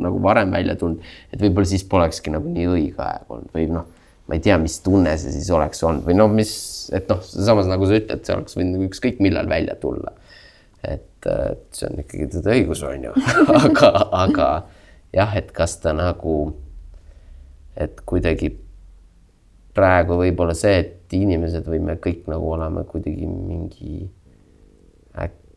[0.04, 3.88] nagu varem välja tulnud, et võib-olla siis polekski nagu nii õige aeg olnud või noh,
[4.28, 6.54] ma ei tea, mis tunne see siis oleks olnud või noh, mis,
[6.96, 10.14] et noh, samas nagu sa ütled, see oleks võinud nagu ükskõik millal välja tulla.
[10.82, 11.08] et,
[11.76, 13.12] see on ikkagi tõde õigus, on ju
[13.66, 13.92] aga,
[14.24, 14.48] aga
[15.14, 16.56] jah, et kas ta nagu,
[17.78, 18.56] et kuidagi
[19.76, 24.08] praegu võib-olla see, et inimesed või me kõik nagu oleme kuidagi mingi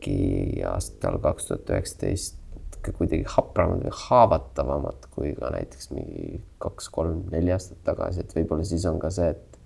[0.05, 2.41] äkki aastal kaks tuhat üheksateist
[2.85, 8.99] kuidagi hapramad või haavatavamad kui ka näiteks mingi kaks-kolm-neli aastat tagasi, et võib-olla siis on
[9.01, 9.57] ka see, et,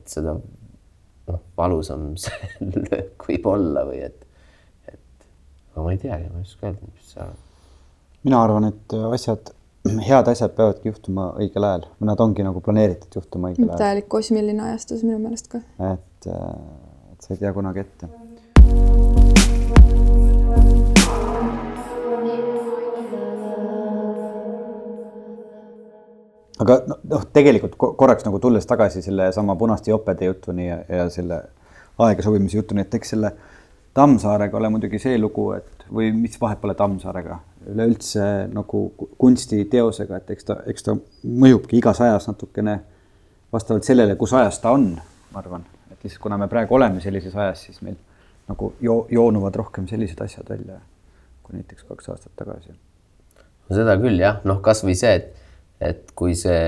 [0.00, 4.24] et seda noh, valusam see löök võib olla või et,
[4.88, 5.28] et
[5.74, 7.44] aga ma ei teagi, ma ei oska öelda, mis sa arvad.
[8.24, 9.52] mina arvan, et asjad,
[10.08, 13.84] head asjad peavadki juhtuma õigel ajal, nad ongi nagu planeeritud juhtuma õigel ajal.
[13.84, 15.60] täielik kosmiline ajastus minu meelest ka.
[15.92, 18.08] et, et sa ei tea kunagi ette
[26.60, 31.42] aga noh, tegelikult korraks nagu tulles tagasi sellesama punaste jopede jutuni ja, ja selle
[32.00, 33.32] aega sobimise jutuni, et eks selle
[33.94, 37.40] Tammsaarega ole muidugi see lugu, et või mis vahet pole Tammsaarega,
[37.72, 38.84] üleüldse nagu
[39.18, 40.94] kunstiteosega, et eks ta, eks ta
[41.26, 42.76] mõjubki igas ajas natukene
[43.52, 44.92] vastavalt sellele, kus ajas ta on,
[45.34, 47.98] ma arvan, et lihtsalt kuna me praegu oleme sellises ajas, siis meil
[48.50, 50.78] nagu jo joonuvad rohkem sellised asjad välja
[51.50, 52.72] kui näiteks kaks aastat tagasi.
[53.68, 55.30] no seda küll jah, noh, kasvõi see, et
[55.80, 56.60] et kui see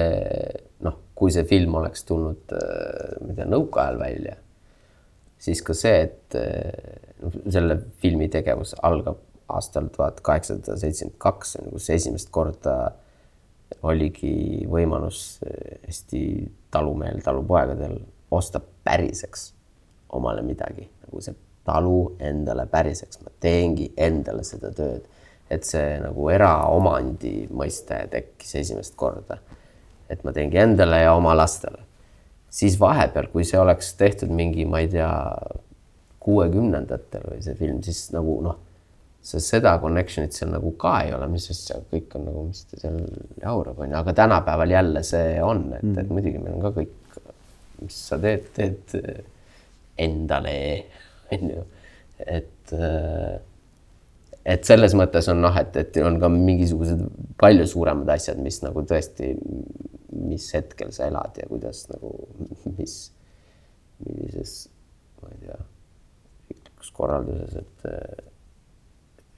[0.84, 4.38] noh, kui see film oleks tulnud, äh, ma ei tea, nõukaajal välja,
[5.42, 6.38] siis ka see, et
[7.22, 9.20] noh, selle filmi tegevus algab
[9.52, 12.76] aastal tuhat kaheksasada seitsekümmend kaks, kus esimest korda
[13.88, 15.40] oligi võimalus
[15.88, 16.22] Eesti
[16.72, 17.98] talumehel, talupoegadel
[18.32, 19.50] osta päriseks
[20.12, 21.36] omale midagi, nagu see
[21.66, 25.06] talu endale päriseks, ma teengi endale seda tööd.
[25.52, 29.38] Et see nagu eraomandi mõiste tekkis esimest korda.
[30.12, 31.84] et ma teengi endale ja oma lastele.
[32.50, 35.12] siis vahepeal, kui see oleks tehtud mingi, ma ei tea,
[36.22, 38.58] kuuekümnendatel või see film, siis nagu noh,
[39.22, 42.80] see seda connection'it seal nagu ka ei ole, mis seal kõik on nagu, mis ta
[42.82, 42.98] seal
[43.42, 47.18] jaurab, onju, aga tänapäeval jälle see on, et mm., et muidugi meil on ka kõik,
[47.82, 48.96] mis sa teed, teed
[50.02, 50.56] endale,
[51.34, 51.64] onju,
[52.26, 52.76] et
[54.44, 57.02] et selles mõttes on noh, et, et on ka mingisugused
[57.40, 59.32] palju suuremad asjad, mis nagu tõesti,
[60.12, 62.12] mis hetkel sa elad ja kuidas nagu,
[62.76, 62.96] mis,
[64.02, 64.56] millises,
[65.22, 65.58] ma ei tea,
[66.50, 68.28] riiklikus korralduses, et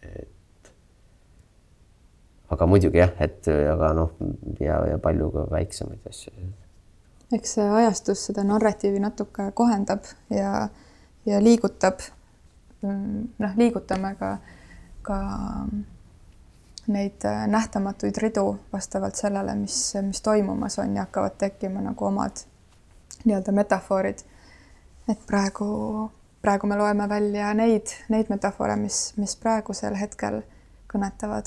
[0.05, 0.73] et
[2.53, 4.13] aga muidugi jah, et aga noh,
[4.61, 6.33] ja, ja palju ka väiksemaid asju.
[7.35, 10.69] eks see ajastus seda narratiivi natuke kohendab ja,
[11.27, 12.05] ja liigutab.
[12.85, 14.37] noh, liigutame ka,
[15.05, 15.19] ka
[16.87, 22.45] neid nähtamatuid ridu vastavalt sellele, mis, mis toimumas on ja hakkavad tekkima nagu omad
[23.25, 24.19] nii-öelda metafoorid.
[25.09, 26.11] et praegu
[26.45, 30.43] praegu me loeme välja neid, neid metafore, mis, mis praegusel hetkel
[30.93, 31.47] kõnetavad,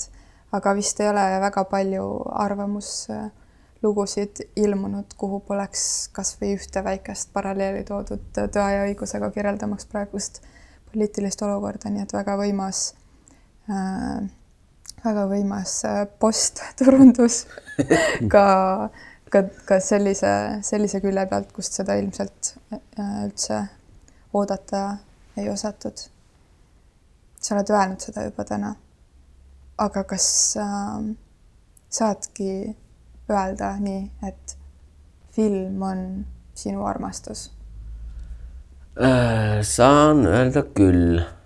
[0.52, 2.06] aga vist ei ole väga palju
[2.44, 10.42] arvamuslugusid ilmunud, kuhu poleks kasvõi ühte väikest paralleeli toodud Tõe ja õigusega kirjeldamaks praegust
[10.90, 13.07] poliitilist olukorda, nii et väga võimas äh,,
[13.68, 17.42] väga võimas äh, postturundus
[18.32, 18.46] ka,
[19.30, 20.32] ka, ka sellise,
[20.66, 23.62] sellise külje pealt, kust seda ilmselt äh, üldse
[24.32, 24.84] oodata
[25.38, 26.08] ei osatud.
[27.38, 28.74] sa oled öelnud seda juba täna.
[29.78, 31.14] aga kas äh,
[31.88, 32.76] saadki
[33.30, 34.56] öelda nii, et
[35.36, 36.04] film on
[36.54, 37.50] sinu armastus?
[38.98, 41.37] Äh, saan öelda küll, äh,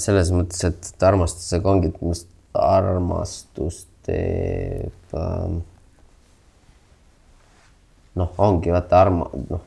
[0.00, 5.60] selles mõttes, et armastusega ongi, et minust armastus teeb ähm,
[8.18, 9.66] noh, ongi vaata arma-, noh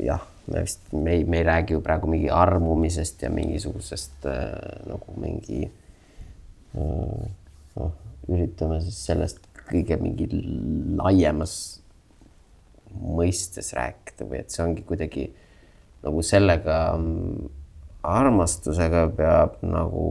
[0.00, 4.54] jah me vist, me ei, me ei räägi ju praegu mingi armumisest ja mingisugusest äh,
[4.88, 7.28] nagu mingi äh,
[7.76, 7.92] noh,
[8.28, 9.38] üritame siis sellest
[9.70, 10.26] kõige mingi
[10.98, 11.54] laiemas
[12.90, 15.28] mõistes rääkida või et see ongi kuidagi
[16.02, 16.80] nagu sellega
[18.06, 20.04] armastusega peab nagu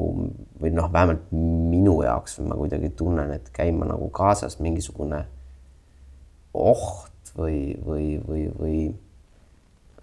[0.59, 5.23] või noh, vähemalt minu jaoks ma kuidagi tunnen, et käima nagu kaasas mingisugune
[6.53, 8.79] oht või, või, või, või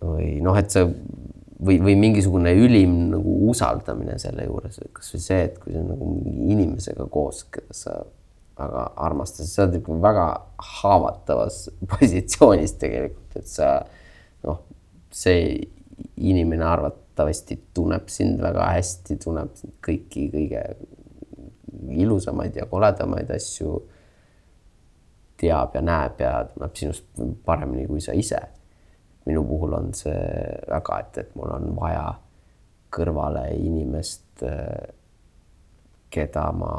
[0.01, 5.59] või noh, et see või, või mingisugune ülim nagu usaldamine selle juures, kasvõi see, et
[5.63, 7.97] kui sa nagu mingi inimesega koos, keda sa
[8.57, 10.27] väga armastad, sa oled ikka väga
[10.81, 11.63] haavatavas
[11.93, 13.71] positsioonis tegelikult, et sa
[14.47, 14.63] noh,
[15.13, 15.65] see
[16.17, 16.67] inimene
[17.17, 19.55] arvatavasti tunneb sind väga hästi, tunneb
[19.85, 20.63] kõiki kõige
[21.97, 23.89] ilusamaid ja koledamaid asju.
[25.37, 27.05] teab ja näeb ja tunneb sinust
[27.45, 28.39] paremini kui sa ise
[29.27, 30.23] minu puhul on see
[30.71, 32.07] väga, et, et mul on vaja
[32.95, 34.45] kõrvale inimest,
[36.11, 36.73] keda ma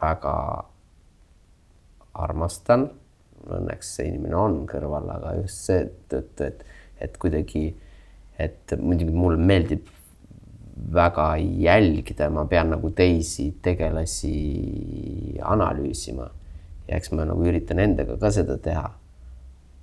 [0.00, 0.34] väga
[2.20, 2.90] armastan.
[3.40, 6.64] Õnneks see inimene on kõrval, aga just seetõttu, et,
[7.00, 7.70] et kuidagi,
[8.40, 9.88] et muidugi mulle meeldib
[10.92, 14.34] väga jälgida, ma pean nagu teisi tegelasi
[15.44, 16.30] analüüsima.
[16.88, 18.88] Ja eks ma nagu üritan endaga ka seda teha.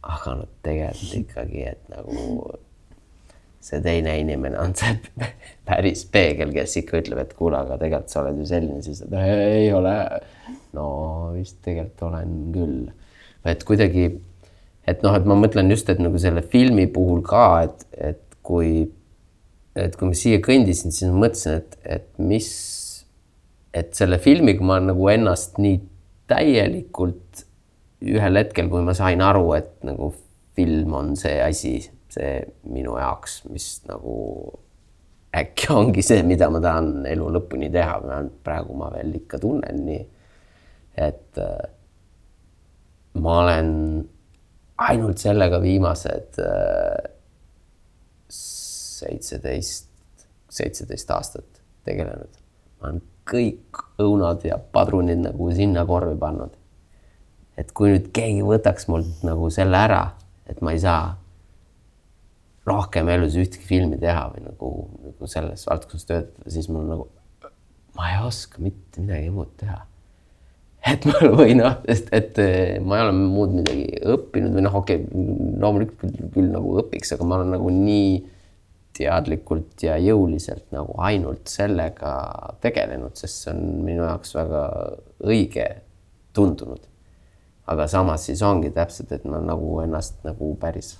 [0.08, 2.58] Aga no tegelikult ikkagi, et nagu
[3.68, 4.96] see teine inimene on see
[5.68, 9.26] päris peegel, kes ikka ütleb, et kuule, aga tegelikult sa oled ju selline, siis ta
[9.28, 9.98] ei ole.
[10.78, 10.88] no
[11.34, 12.78] vist tegelikult olen küll,
[13.48, 14.08] et kuidagi,
[14.88, 18.86] et noh, et ma mõtlen just, et nagu selle filmi puhul ka, et, et kui,
[19.78, 22.48] et kui ma siia kõndisin, siis ma mõtlesin, et, et mis,
[23.76, 25.82] et selle filmiga ma nagu ennast nii
[26.32, 27.44] täielikult
[28.08, 30.12] ühel hetkel, kui ma sain aru, et nagu
[30.58, 31.76] film on see asi,
[32.14, 32.40] see
[32.70, 34.18] minu jaoks, mis nagu
[35.38, 37.98] äkki ongi see, mida ma tahan elu lõpuni teha,
[38.46, 40.06] praegu ma veel ikka tunnen nii.
[40.98, 41.68] et äh,
[43.22, 43.70] ma olen
[44.88, 47.17] ainult sellega viimased äh,
[48.98, 49.90] seitseteist,
[50.50, 52.42] seitseteist aastat tegelenud.
[52.82, 56.56] ma olen kõik õunad ja padrunid nagu sinna korvi pannud
[57.58, 60.04] et kui nüüd keegi võtaks mult nagu selle ära,
[60.50, 61.16] et ma ei saa
[62.68, 64.72] rohkem elus ühtegi filmi teha või nagu,
[65.08, 67.08] nagu selles valdkonnas töötada, siis mul nagu,
[67.98, 69.80] ma ei oska mitte midagi muud teha.
[70.88, 72.38] et ma või noh, sest et
[72.86, 75.28] ma ei ole muud midagi õppinud või noh, okei okay,,
[75.64, 78.12] loomulikult küll nagu õpiks, aga ma olen nagu nii
[78.98, 82.12] teadlikult ja jõuliselt nagu ainult sellega
[82.64, 84.64] tegelenud, sest see on minu jaoks väga
[85.26, 85.68] õige
[86.38, 86.84] tundunud.
[87.68, 90.94] aga samas siis ongi täpselt, et ma nagu ennast nagu päris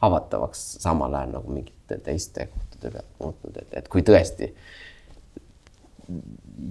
[0.00, 4.52] haavatavaks samal ajal nagu mingite teiste kohtade pealt muutnud, et, et kui tõesti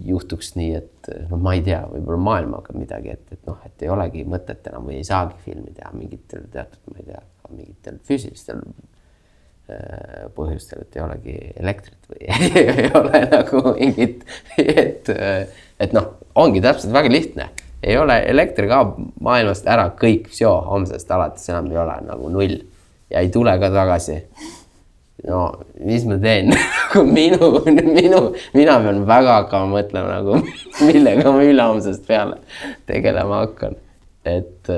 [0.05, 3.91] juhtuks nii, et noh, ma ei tea, võib-olla maailmaga midagi, et, et noh, et ei
[3.93, 8.63] olegi mõtet enam või ei saagi filmi teha mingitel teatud, ma ei tea, mingitel füüsilistel
[10.35, 12.27] põhjustel, et ei olegi elektrit või
[12.63, 14.23] ei ole nagu mingit,
[14.61, 15.11] et,
[15.79, 17.49] et noh, ongi täpselt väga lihtne,
[17.83, 22.55] ei ole, elekter kaob maailmast ära kõik, homsest alates enam ei ole nagu null
[23.11, 24.21] ja ei tule ka tagasi.
[25.27, 25.41] no
[25.81, 26.51] mis ma teen
[27.17, 28.21] minu, minu,
[28.53, 30.41] mina pean väga hakkama mõtlema nagu,
[30.85, 32.39] millega ma ülehomsest peale
[32.89, 33.75] tegelema hakkan.
[34.25, 34.71] et,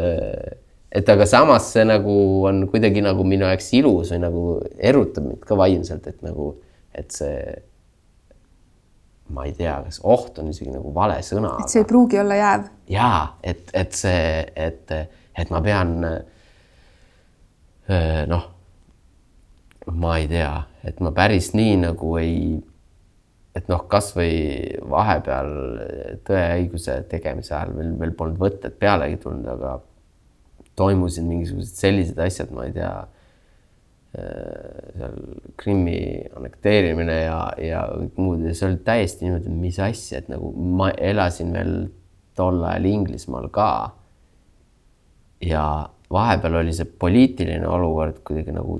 [0.91, 2.15] et aga samas see nagu
[2.49, 4.43] on kuidagi nagu minu jaoks ilus või nagu
[4.91, 6.51] erutab mind ka vaimselt, et nagu,
[6.97, 7.39] et see
[9.29, 11.53] ma ei tea, kas oht on isegi nagu vale sõna.
[11.61, 12.69] et see ei pruugi olla jääv.
[12.89, 14.23] jaa, et, et see,
[14.55, 14.95] et,
[15.37, 15.93] et ma pean
[18.29, 18.49] noh,
[19.93, 20.53] ma ei tea,
[20.85, 22.57] et ma päris nii nagu ei,
[23.57, 24.33] et noh, kasvõi
[24.89, 25.53] vahepeal
[26.25, 29.77] Tõe-õiguse tegemise ajal veel, veel polnud võtted pealegi tulnud, aga
[30.79, 32.93] toimusid mingisugused sellised asjad, ma ei tea,
[34.17, 35.21] äh, seal
[35.59, 35.99] Krimmi
[36.39, 40.91] annekteerimine ja, ja kõik muud ja see oli täiesti niimoodi, mis asja, et nagu ma
[40.95, 41.73] elasin veel
[42.39, 43.71] tol ajal Inglismaal ka.
[45.43, 45.63] ja
[46.11, 48.79] vahepeal oli see poliitiline olukord kuidagi nagu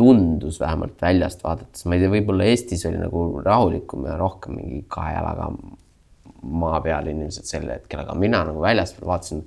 [0.00, 4.84] tundus vähemalt väljast vaadates, ma ei tea, võib-olla Eestis oli nagu rahulikum ja rohkem mingi
[4.88, 5.50] kahe jalaga
[6.42, 9.42] maa peal inimesed sel hetkel, aga mina nagu väljaspool vaatasin,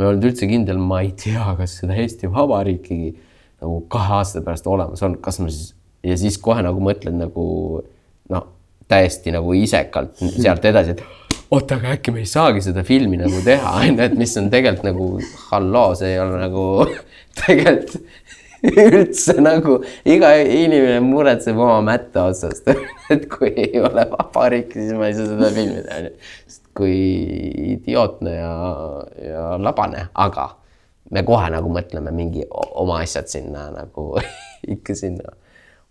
[0.00, 3.12] ma ei olnud üldse kindel, ma ei tea, kas seda Eesti Vabariikigi
[3.60, 5.74] nagu kahe aasta pärast olemas on, kas ma siis
[6.06, 7.44] ja siis kohe nagu mõtled nagu
[8.32, 8.46] noh,
[8.88, 11.04] täiesti nagu isekalt sealt edasi, et
[11.52, 14.48] oota, aga äkki me ei saagi seda filmi nagu teha, on ju, et mis on
[14.52, 15.08] tegelikult nagu
[15.50, 16.66] halloo, see ei ole nagu
[17.42, 18.00] tegelikult
[18.60, 19.78] üldse nagu
[20.08, 22.68] iga inimene muretseb oma mätta otsast.
[23.12, 26.12] Et kui ei ole vabariik, siis ma ei saa seda filmi teha, on ju.
[26.44, 26.96] sest kui
[27.74, 28.54] idiootne ja,
[29.24, 30.46] ja labane, aga
[31.10, 34.12] me kohe nagu mõtleme mingi oma asjad sinna nagu
[34.74, 35.34] ikka sinna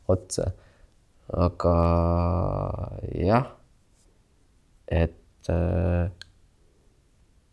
[0.10, 0.52] otsa.
[1.30, 1.74] aga
[3.14, 3.52] jah,
[4.90, 6.08] et äh,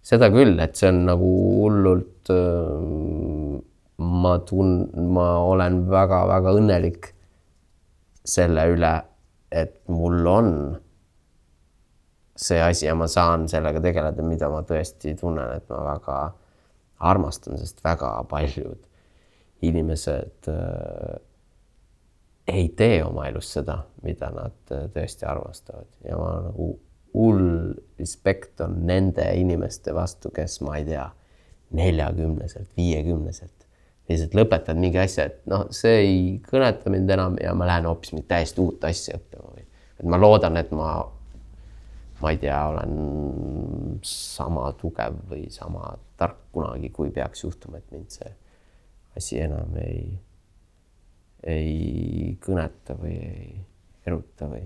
[0.00, 3.58] seda küll, et see on nagu hullult äh,.
[3.96, 7.10] ma tun-, ma olen väga-väga õnnelik
[8.26, 8.94] selle üle,
[9.52, 10.50] et mul on
[12.36, 16.18] see asi ja ma saan sellega tegeleda, mida ma tõesti tunnen, et ma väga
[17.06, 18.82] armastan, sest väga paljud
[19.66, 21.16] inimesed äh,
[22.52, 25.88] ei tee oma elus seda, mida nad äh, tõesti armastavad.
[26.04, 26.74] Ja ma nagu
[27.16, 31.06] hull respekt on nende inimeste vastu, kes ma ei tea,
[31.76, 33.56] neljakümneselt, viiekümneselt
[34.06, 38.12] lihtsalt lõpetad mingi asja, et noh, see ei kõneta mind enam ja ma lähen hoopis
[38.14, 40.90] mingit täiesti uut asja õppima või et ma loodan, et ma,
[42.20, 48.14] ma ei tea, olen sama tugev või sama tark kunagi, kui peaks juhtuma, et mind
[48.14, 48.32] see
[49.16, 50.16] asi enam ei,
[51.44, 53.54] ei kõneta või ei
[54.06, 54.64] eruta või.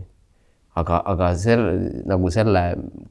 [0.81, 2.63] Aga, aga selle nagu selle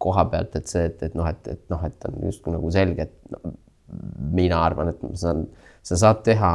[0.01, 3.09] koha pealt, et see, et, et noh, et, et noh, et on justkui nagu selge,
[3.09, 3.53] et no,
[4.35, 5.43] mina arvan, et ma saan,
[5.83, 6.53] sa saad teha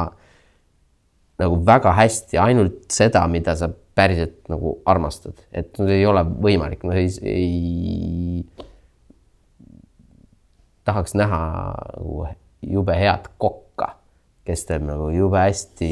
[1.41, 6.83] nagu väga hästi ainult seda, mida sa päriselt nagu armastad, et no, ei ole võimalik,
[6.83, 8.45] no ei, ei
[10.85, 11.41] tahaks näha
[11.95, 12.27] nagu
[12.65, 13.65] jube head kokka
[14.45, 15.89] kes teeb nagu jube hästi,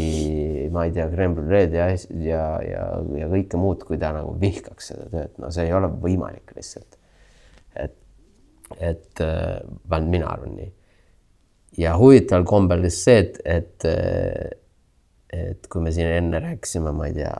[0.73, 1.87] ma ei tea, crème brûleed ja,
[2.21, 2.83] ja, ja,
[3.17, 6.99] ja kõike muud, kui ta nagu vihkaks seda tööd, no see ei ole võimalik lihtsalt.
[7.73, 7.95] et,
[8.77, 9.57] et äh,
[9.89, 10.69] vähemalt mina arvan nii.
[11.81, 14.53] ja huvitaval kombel just see, et, et, äh,
[15.33, 17.33] et kui me siin enne rääkisime, ma ei tea,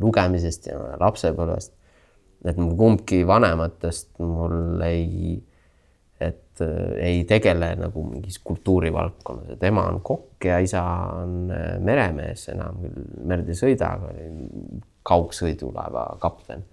[0.00, 1.74] lugemisest ja lapsepõlvest,
[2.46, 5.40] et mul kumbki vanematest mul ei
[6.20, 10.82] et äh, ei tegele nagu mingis kultuurivaldkonnas ja tema on kokk ja isa
[11.16, 14.14] on äh, meremees, enam küll merd ei sõida, aga
[15.06, 16.64] kaugsõidulaeva kapten.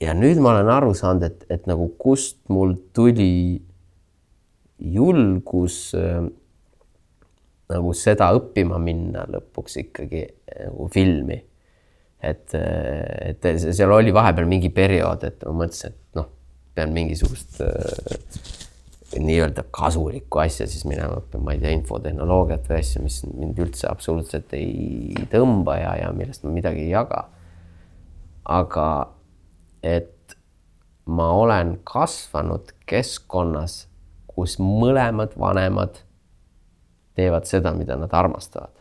[0.00, 3.62] ja nüüd ma olen aru saanud, et, et nagu kust mul tuli
[4.78, 6.22] julgus äh,
[7.74, 11.40] nagu seda õppima minna lõpuks ikkagi äh, nagu filmi.
[12.24, 16.30] et, äh, et seal oli vahepeal mingi periood, et ma mõtlesin, et noh,
[16.74, 18.54] pean mingisugust äh,
[19.20, 23.88] nii-öelda kasulikku asja siis minema õppima, ma ei tea, infotehnoloogiat või asju, mis mind üldse
[23.90, 27.26] absoluutselt ei tõmba ja, ja millest ma midagi ei jaga.
[28.44, 28.88] aga
[29.84, 30.36] et
[31.06, 33.84] ma olen kasvanud keskkonnas,
[34.34, 36.00] kus mõlemad vanemad
[37.14, 38.72] teevad seda, mida nad armastavad.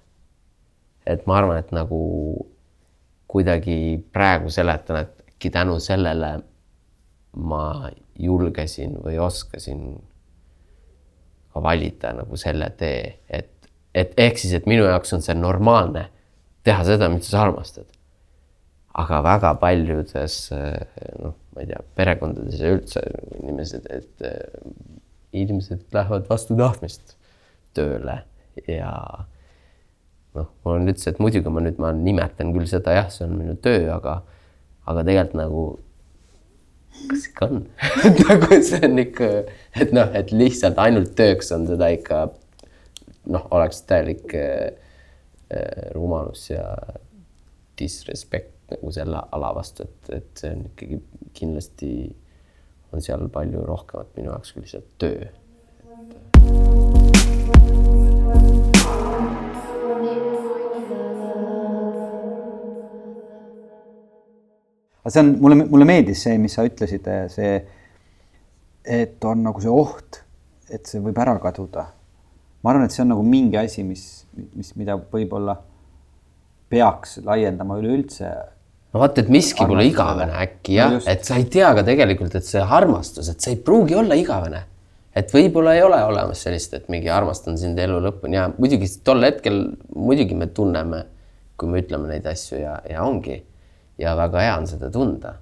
[1.06, 2.00] et ma arvan, et nagu
[3.28, 6.38] kuidagi praegu seletan, et äkki tänu sellele
[7.36, 7.90] ma
[8.20, 9.82] julgesin või oskasin
[11.52, 16.06] ka valida nagu selle tee, et, et ehk siis, et minu jaoks on see normaalne
[16.64, 17.90] teha seda, mida sa armastad.
[18.94, 20.38] aga väga paljudes
[21.20, 23.02] noh, ma ei tea, perekondades ja üldse
[23.42, 24.26] inimesed, et
[25.34, 27.18] inimesed lähevad vastu tahtmist
[27.78, 28.20] tööle
[28.68, 28.91] ja
[30.34, 33.36] noh, mul on üldse, et muidugi ma nüüd, ma nimetan küll seda, jah, see on
[33.40, 34.22] minu töö, aga,
[34.90, 35.66] aga tegelikult nagu
[37.10, 37.62] kas ikka on
[38.06, 39.30] et nagu see on ikka,
[39.82, 42.26] et noh, et lihtsalt ainult tööks on seda ikka
[43.34, 44.74] noh, oleks täielik äh,
[45.95, 46.66] rumalus ja
[47.80, 51.02] disrespect nagu selle ala vastu, et, et see on ikkagi
[51.38, 51.94] kindlasti
[52.94, 56.93] on seal palju rohkemat minu jaoks kui lihtsalt töö.
[65.04, 67.58] Aga see on, mulle, mulle meeldis see, mis sa ütlesid, see,
[68.84, 70.22] et on nagu see oht,
[70.72, 71.90] et see võib ära kaduda.
[72.64, 74.26] ma arvan, et see on nagu mingi asi, mis,
[74.56, 75.58] mis, mida võib-olla
[76.72, 78.30] peaks laiendama üleüldse.
[78.94, 82.40] no vaata, et miski pole igavene äkki jah no, et sa ei tea ka tegelikult,
[82.40, 84.64] et see armastus, et see ei pruugi olla igavene.
[85.15, 89.23] Et võib-olla ei ole olemas sellist, et mingi armastan sind elu lõpuni ja muidugi tol
[89.26, 89.60] hetkel
[89.95, 91.03] muidugi me tunneme,
[91.57, 93.38] kui me ütleme neid asju ja, ja ongi
[94.02, 95.35] ja väga hea on seda tunda.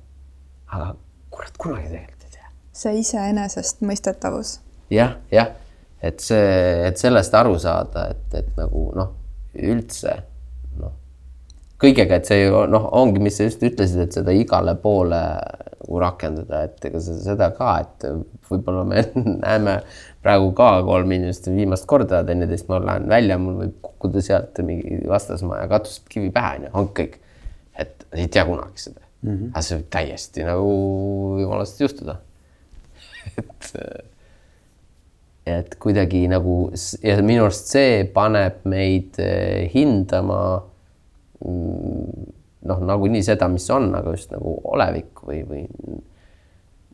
[0.71, 0.93] aga
[1.31, 2.51] kurat, kunagi tegelikult ei tea.
[2.83, 4.57] see iseenesestmõistetavus
[4.91, 4.97] ja,.
[4.97, 5.53] jah, jah,
[6.01, 6.51] et see,
[6.89, 9.15] et sellest aru saada, et, et nagu noh,
[9.55, 10.17] üldse
[11.81, 15.21] kõigega, et see noh, ongi, mis sa just ütlesid, et seda igale poole
[15.81, 18.05] nagu rakendada, et ega seda ka, et
[18.47, 19.01] võib-olla me
[19.45, 19.79] näeme
[20.23, 25.01] praegu ka kolm inimest viimast korda teineteist, ma lähen välja, mul võib kukkuda sealt mingi
[25.09, 27.19] vastasmaja katust kivi pähe, onju, ongi kõik
[27.81, 29.31] et ei tea kunagi seda mm.
[29.31, 29.49] -hmm.
[29.51, 30.71] aga see võib täiesti nagu
[31.41, 32.17] jumalast juhtuda
[33.41, 33.71] et,
[35.45, 36.57] et kuidagi nagu
[37.03, 40.41] ja minu arust see paneb meid eh, hindama
[41.41, 45.63] noh, nagunii seda, mis on, aga just nagu olevik või, või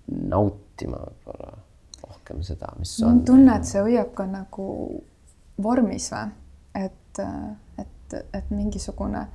[0.08, 1.58] nautima võib-olla
[2.04, 3.10] rohkem seda, mis on.
[3.10, 4.68] on tunne, et see hoiab ka nagu
[5.64, 6.30] vormis või,
[6.86, 7.22] et,
[7.82, 9.26] et, et mingisugune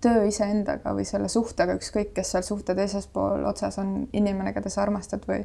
[0.00, 4.72] töö iseendaga või selle suhtega, ükskõik, kes seal suhte teises pool otsas on inimene, keda
[4.72, 5.42] sa armastad või,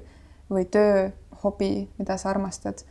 [0.52, 1.10] või töö,
[1.44, 2.86] hobi, mida sa armastad.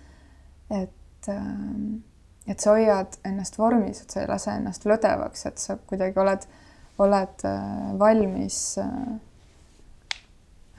[0.70, 2.02] et, ähm,
[2.48, 6.46] et sa hoiad ennast vormis, et sa ei lase ennast lödevaks, et sa kuidagi oled,
[7.04, 9.16] oled äh, valmis äh,.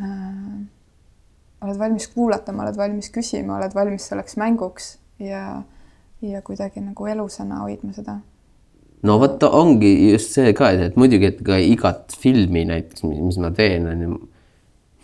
[0.04, 0.56] Äh,
[1.66, 5.64] oled valmis kuulatama, oled valmis küsima, oled valmis selleks mänguks ja,
[6.22, 8.20] ja kuidagi nagu elusana hoidma seda
[9.06, 13.52] no vot ongi just see ka, et muidugi, et ka igat filmi näiteks, mis ma
[13.56, 14.20] teen, on ju.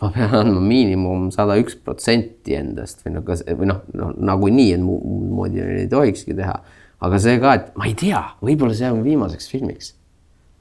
[0.01, 4.69] Ma pean andma miinimum sada üks protsenti endast või noh, kas või noh, noh nagunii,
[4.75, 6.59] et moodi ei tohikski teha.
[7.01, 9.95] aga see ka, et ma ei tea, võib-olla see on viimaseks filmiks.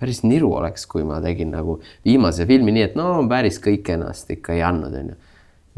[0.01, 4.31] päris niru oleks, kui ma tegin nagu viimase filmi nii, et no päris kõik ennast
[4.33, 5.21] ikka ei andnud, on ju.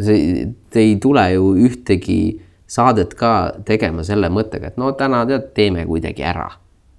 [0.06, 2.20] see, te ei tule ju ühtegi
[2.66, 6.48] saadet ka tegema selle mõttega, et no täna tead, teeme kuidagi ära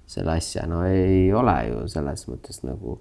[0.06, 2.98] selle asja, no ei ole ju selles mõttes nagu,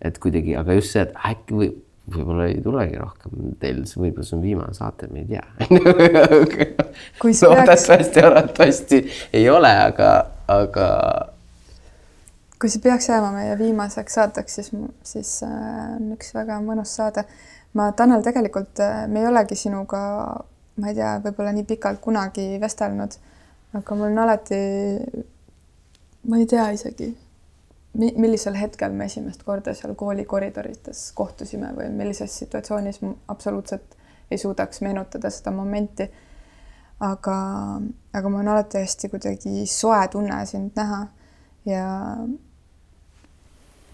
[0.00, 1.70] et kuidagi, aga just see, et äkki või
[2.14, 5.44] võib-olla ei tulegi rohkem teil, võib-olla see on viimane saate, me ei tea
[7.48, 9.00] loodetavasti, arvatavasti
[9.36, 10.10] ei ole, aga,
[10.54, 10.88] aga.
[12.58, 14.72] kui see peaks jääma meie viimaseks saateks, siis,
[15.06, 15.54] siis äh,
[15.96, 17.26] on üks väga mõnus saade.
[17.78, 20.02] ma, Tanel, tegelikult äh, me ei olegi sinuga,
[20.80, 23.18] ma ei tea, võib-olla nii pikalt kunagi vestelnud,
[23.78, 24.62] aga mul on alati
[26.28, 27.08] ma ei tea isegi,
[27.98, 33.96] millisel hetkel me esimest korda seal kooli koridorides kohtusime või millises situatsioonis absoluutselt
[34.30, 36.10] ei suudaks meenutada seda momenti.
[37.00, 37.36] aga,
[38.12, 41.06] aga mul on alati hästi kuidagi soe tunne sind näha
[41.66, 42.16] ja,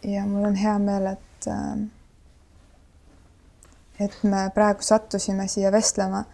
[0.04, 1.48] ja mul on hea meel, et,
[4.00, 6.24] et me praegu sattusime siia vestlema.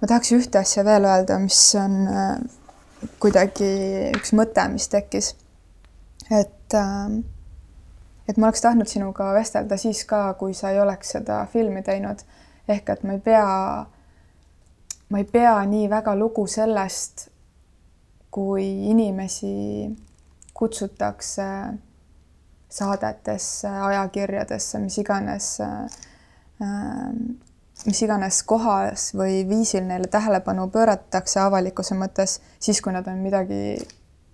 [0.00, 2.36] ma tahaks ühte asja veel öelda, mis on äh,
[3.22, 3.70] kuidagi
[4.16, 5.34] üks mõte, mis tekkis.
[6.30, 7.10] et, äh,
[8.28, 12.24] et ma oleks tahtnud sinuga vestelda siis ka, kui sa ei oleks seda filmi teinud.
[12.68, 13.46] ehk et ma ei pea,
[15.10, 17.28] ma ei pea nii väga lugu sellest,
[18.30, 19.90] kui inimesi
[20.54, 21.48] kutsutakse
[22.72, 26.02] saadetesse, ajakirjadesse, mis iganes äh,
[27.86, 33.74] mis iganes kohas või viisil neile tähelepanu pööratakse avalikkuse mõttes, siis kui nad on midagi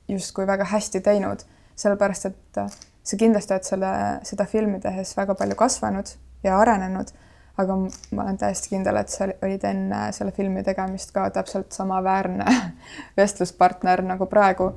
[0.09, 1.45] justkui väga hästi teinud,
[1.79, 2.61] sellepärast et
[3.09, 3.93] sa kindlasti oled selle,
[4.27, 6.11] seda filmi tehes väga palju kasvanud
[6.45, 7.11] ja arenenud,
[7.59, 12.47] aga ma olen täiesti kindel, et sa olid enne selle filmi tegemist ka täpselt samaväärne
[13.19, 14.73] vestluspartner nagu praegu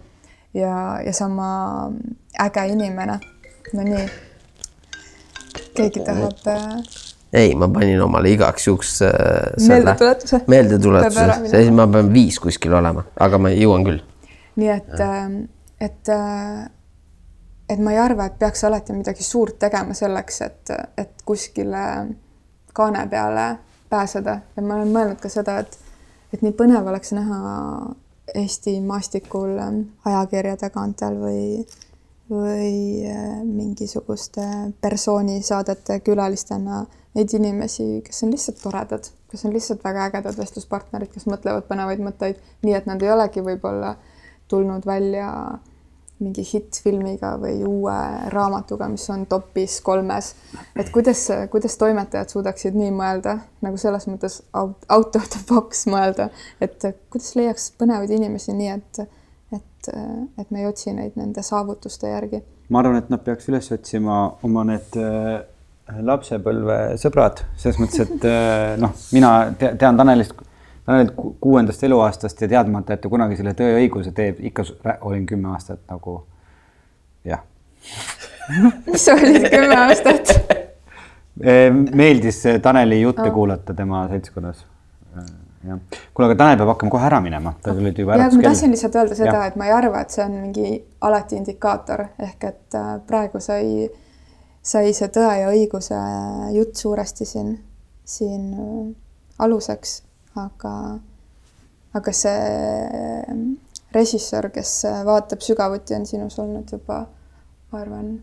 [0.53, 0.73] ja,
[1.06, 1.91] ja sama
[2.41, 3.19] äge inimene.
[3.73, 4.07] no nii,
[5.78, 6.76] keegi tahab äh,
[7.34, 9.11] ei, ma panin omale igaks juhuks äh,
[9.68, 10.41] meeldetuletuse.
[10.52, 14.02] meeldetuletuse, siis ma pean viis kuskil olema, aga ma jõuan küll.
[14.60, 15.38] nii et, ähm,
[15.80, 16.68] et, äh,
[17.72, 21.84] et ma ei arva, et peaks alati midagi suurt tegema selleks, et, et kuskile
[22.76, 23.45] kaane peale
[23.89, 24.39] pääseda.
[24.56, 25.77] Ja ma olen mõelnud ka seda, et,
[26.34, 27.39] et nii põnev oleks näha
[28.35, 29.57] Eesti maastikul
[30.07, 31.64] ajakirja tagantel või
[32.31, 34.43] või äh, mingisuguste
[34.81, 36.85] persoonisaadete külalistena
[37.15, 41.99] neid inimesi, kes on lihtsalt toredad, kes on lihtsalt väga ägedad vestluspartnerid, kes mõtlevad põnevaid
[42.06, 43.98] mõtteid, nii et nad ei olegi võib-olla
[44.52, 45.27] tulnud välja
[46.22, 47.95] mingi hittfilmiga või uue
[48.34, 50.34] raamatuga, mis on topis kolmes.
[50.76, 55.88] et kuidas, kuidas toimetajad suudaksid nii mõelda, nagu selles mõttes out, out of the box
[55.89, 56.30] mõelda,
[56.61, 56.77] et
[57.10, 59.03] kuidas leiaks põnevaid inimesi nii, et
[59.52, 59.89] et,
[60.39, 62.41] et me ei otsi neid nende saavutuste järgi.
[62.69, 65.41] ma arvan, et nad peaks üles otsima oma need äh,
[66.07, 70.38] lapsepõlvesõbrad, selles mõttes, et äh, noh, mina te tean Tanelist,
[70.91, 74.65] Tanelilt kuuendast eluaastast ja teadmata, et ta kunagi selle Tõe ja õiguse teeb, ikka
[75.07, 76.18] olin kümme aastat nagu
[77.23, 77.45] jah.
[78.89, 80.35] Mis olid kümme aastat?
[81.95, 83.34] Meeldis Taneli jutte oh.
[83.34, 84.65] kuulata tema seltskonnas.
[85.61, 85.80] Jah,
[86.13, 88.30] kuule, aga Tanel peab hakkama kohe ära minema, ta tuli juba ära.
[88.34, 90.72] ma tahtsin lihtsalt öelda seda, et ma ei arva, et see on mingi
[91.07, 92.07] alati indikaator.
[92.27, 93.85] Ehk et äh, praegu sai,
[94.65, 95.99] sai see Tõe ja õiguse
[96.57, 97.53] jutt suuresti siin,
[98.03, 98.88] siin äh,
[99.45, 99.99] aluseks,
[100.40, 100.74] aga,
[101.98, 103.32] aga see äh,
[103.95, 104.76] režissöör, kes
[105.06, 107.03] vaatab sügavuti, on sinus olnud juba,
[107.72, 108.14] ma arvan,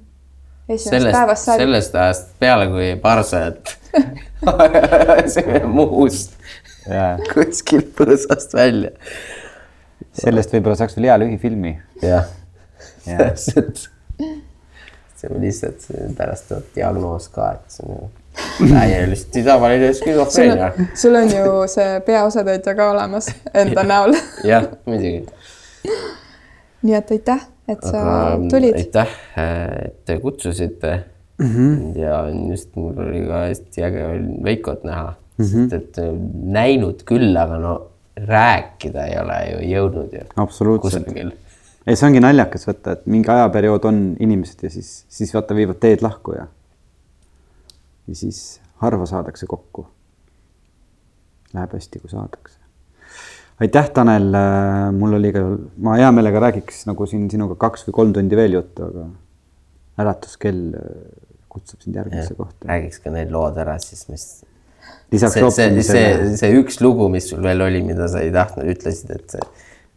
[0.69, 1.67] esimesest päevast saadik.
[1.67, 3.77] sellest ajast peale, kui Parsajat
[5.79, 6.39] muust
[7.33, 8.93] kuskilt põõsast välja.
[10.19, 11.75] sellest võib-olla saaks veel hea lühifilmi.
[12.03, 12.29] jah,
[13.05, 13.89] täpselt.
[15.19, 18.11] see on lihtsalt pärast tuleb diagnoos ka, et see on ju
[18.75, 20.73] täiesti tavaline skisofreenia.
[20.95, 24.17] sul on ju see peaosatäitja ka olemas enda näol.
[24.53, 25.27] jah, muidugi.
[26.83, 28.77] nii et aitäh, et sa Aga, tulid.
[28.79, 29.15] aitäh,
[29.85, 31.05] et te kutsusite
[31.39, 31.47] mm.
[31.47, 31.99] -hmm.
[31.99, 34.05] ja just mul oli ka hästi äge
[34.45, 35.71] Veikot näha mm, -hmm.
[35.71, 36.13] sest et äh,
[36.43, 37.75] näinud küll, aga no
[38.27, 40.27] rääkida ei ole ju jõudnud ju.
[40.37, 41.09] absoluutselt.
[41.87, 45.79] ei, see ongi naljakas võtta, et mingi ajaperiood on inimesed ja siis, siis vaata viivad
[45.81, 46.47] teed lahku ja
[48.09, 49.87] ja siis harva saadakse kokku.
[51.55, 52.59] Läheb hästi, kui saadakse.
[53.61, 54.29] aitäh, Tanel,
[54.95, 55.45] mul oli ka,
[55.83, 59.07] ma hea meelega räägiks nagu siin sinuga kaks või kolm tundi veel juttu, aga
[59.99, 60.93] äratuskell äh,
[61.51, 62.69] kutsub sind järgmisse kohta.
[62.69, 64.27] räägiks ka need lood ära, siis mis
[65.13, 68.69] lisaks see, see, see, see üks lugu, mis sul veel oli, mida sa ei tahtnud,
[68.77, 69.49] ütlesid, et see,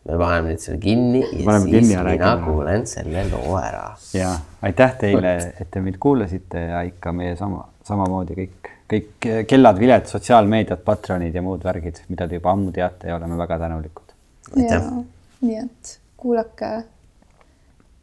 [0.09, 3.83] me paneme nüüd selle kinni ja paneme siis kinni ja mina kuulen selle loo ära.
[4.17, 4.31] ja
[4.65, 10.07] aitäh teile, et te meid kuulasite ja ikka meie sama, samamoodi kõik, kõik kellad, viled,
[10.09, 14.15] sotsiaalmeediad, Patronid ja muud värgid, mida te juba ammu teate ja oleme väga tänulikud.
[14.57, 14.81] ja
[15.41, 16.71] nii et kuulake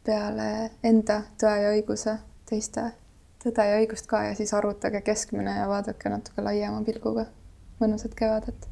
[0.05, 0.47] peale
[0.83, 2.15] enda Tõe ja õiguse
[2.49, 2.91] teiste
[3.39, 7.25] Tõde ja õigust ka ja siis arvutage keskmine ja vaadake natuke laiema pilguga.
[7.79, 8.67] mõnusat kevadet.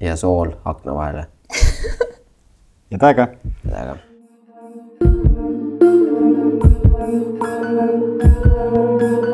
[0.00, 1.26] ja sool akna vahele
[2.90, 3.26] head aega.
[3.64, 4.00] head aega.
[8.60, 9.29] thank you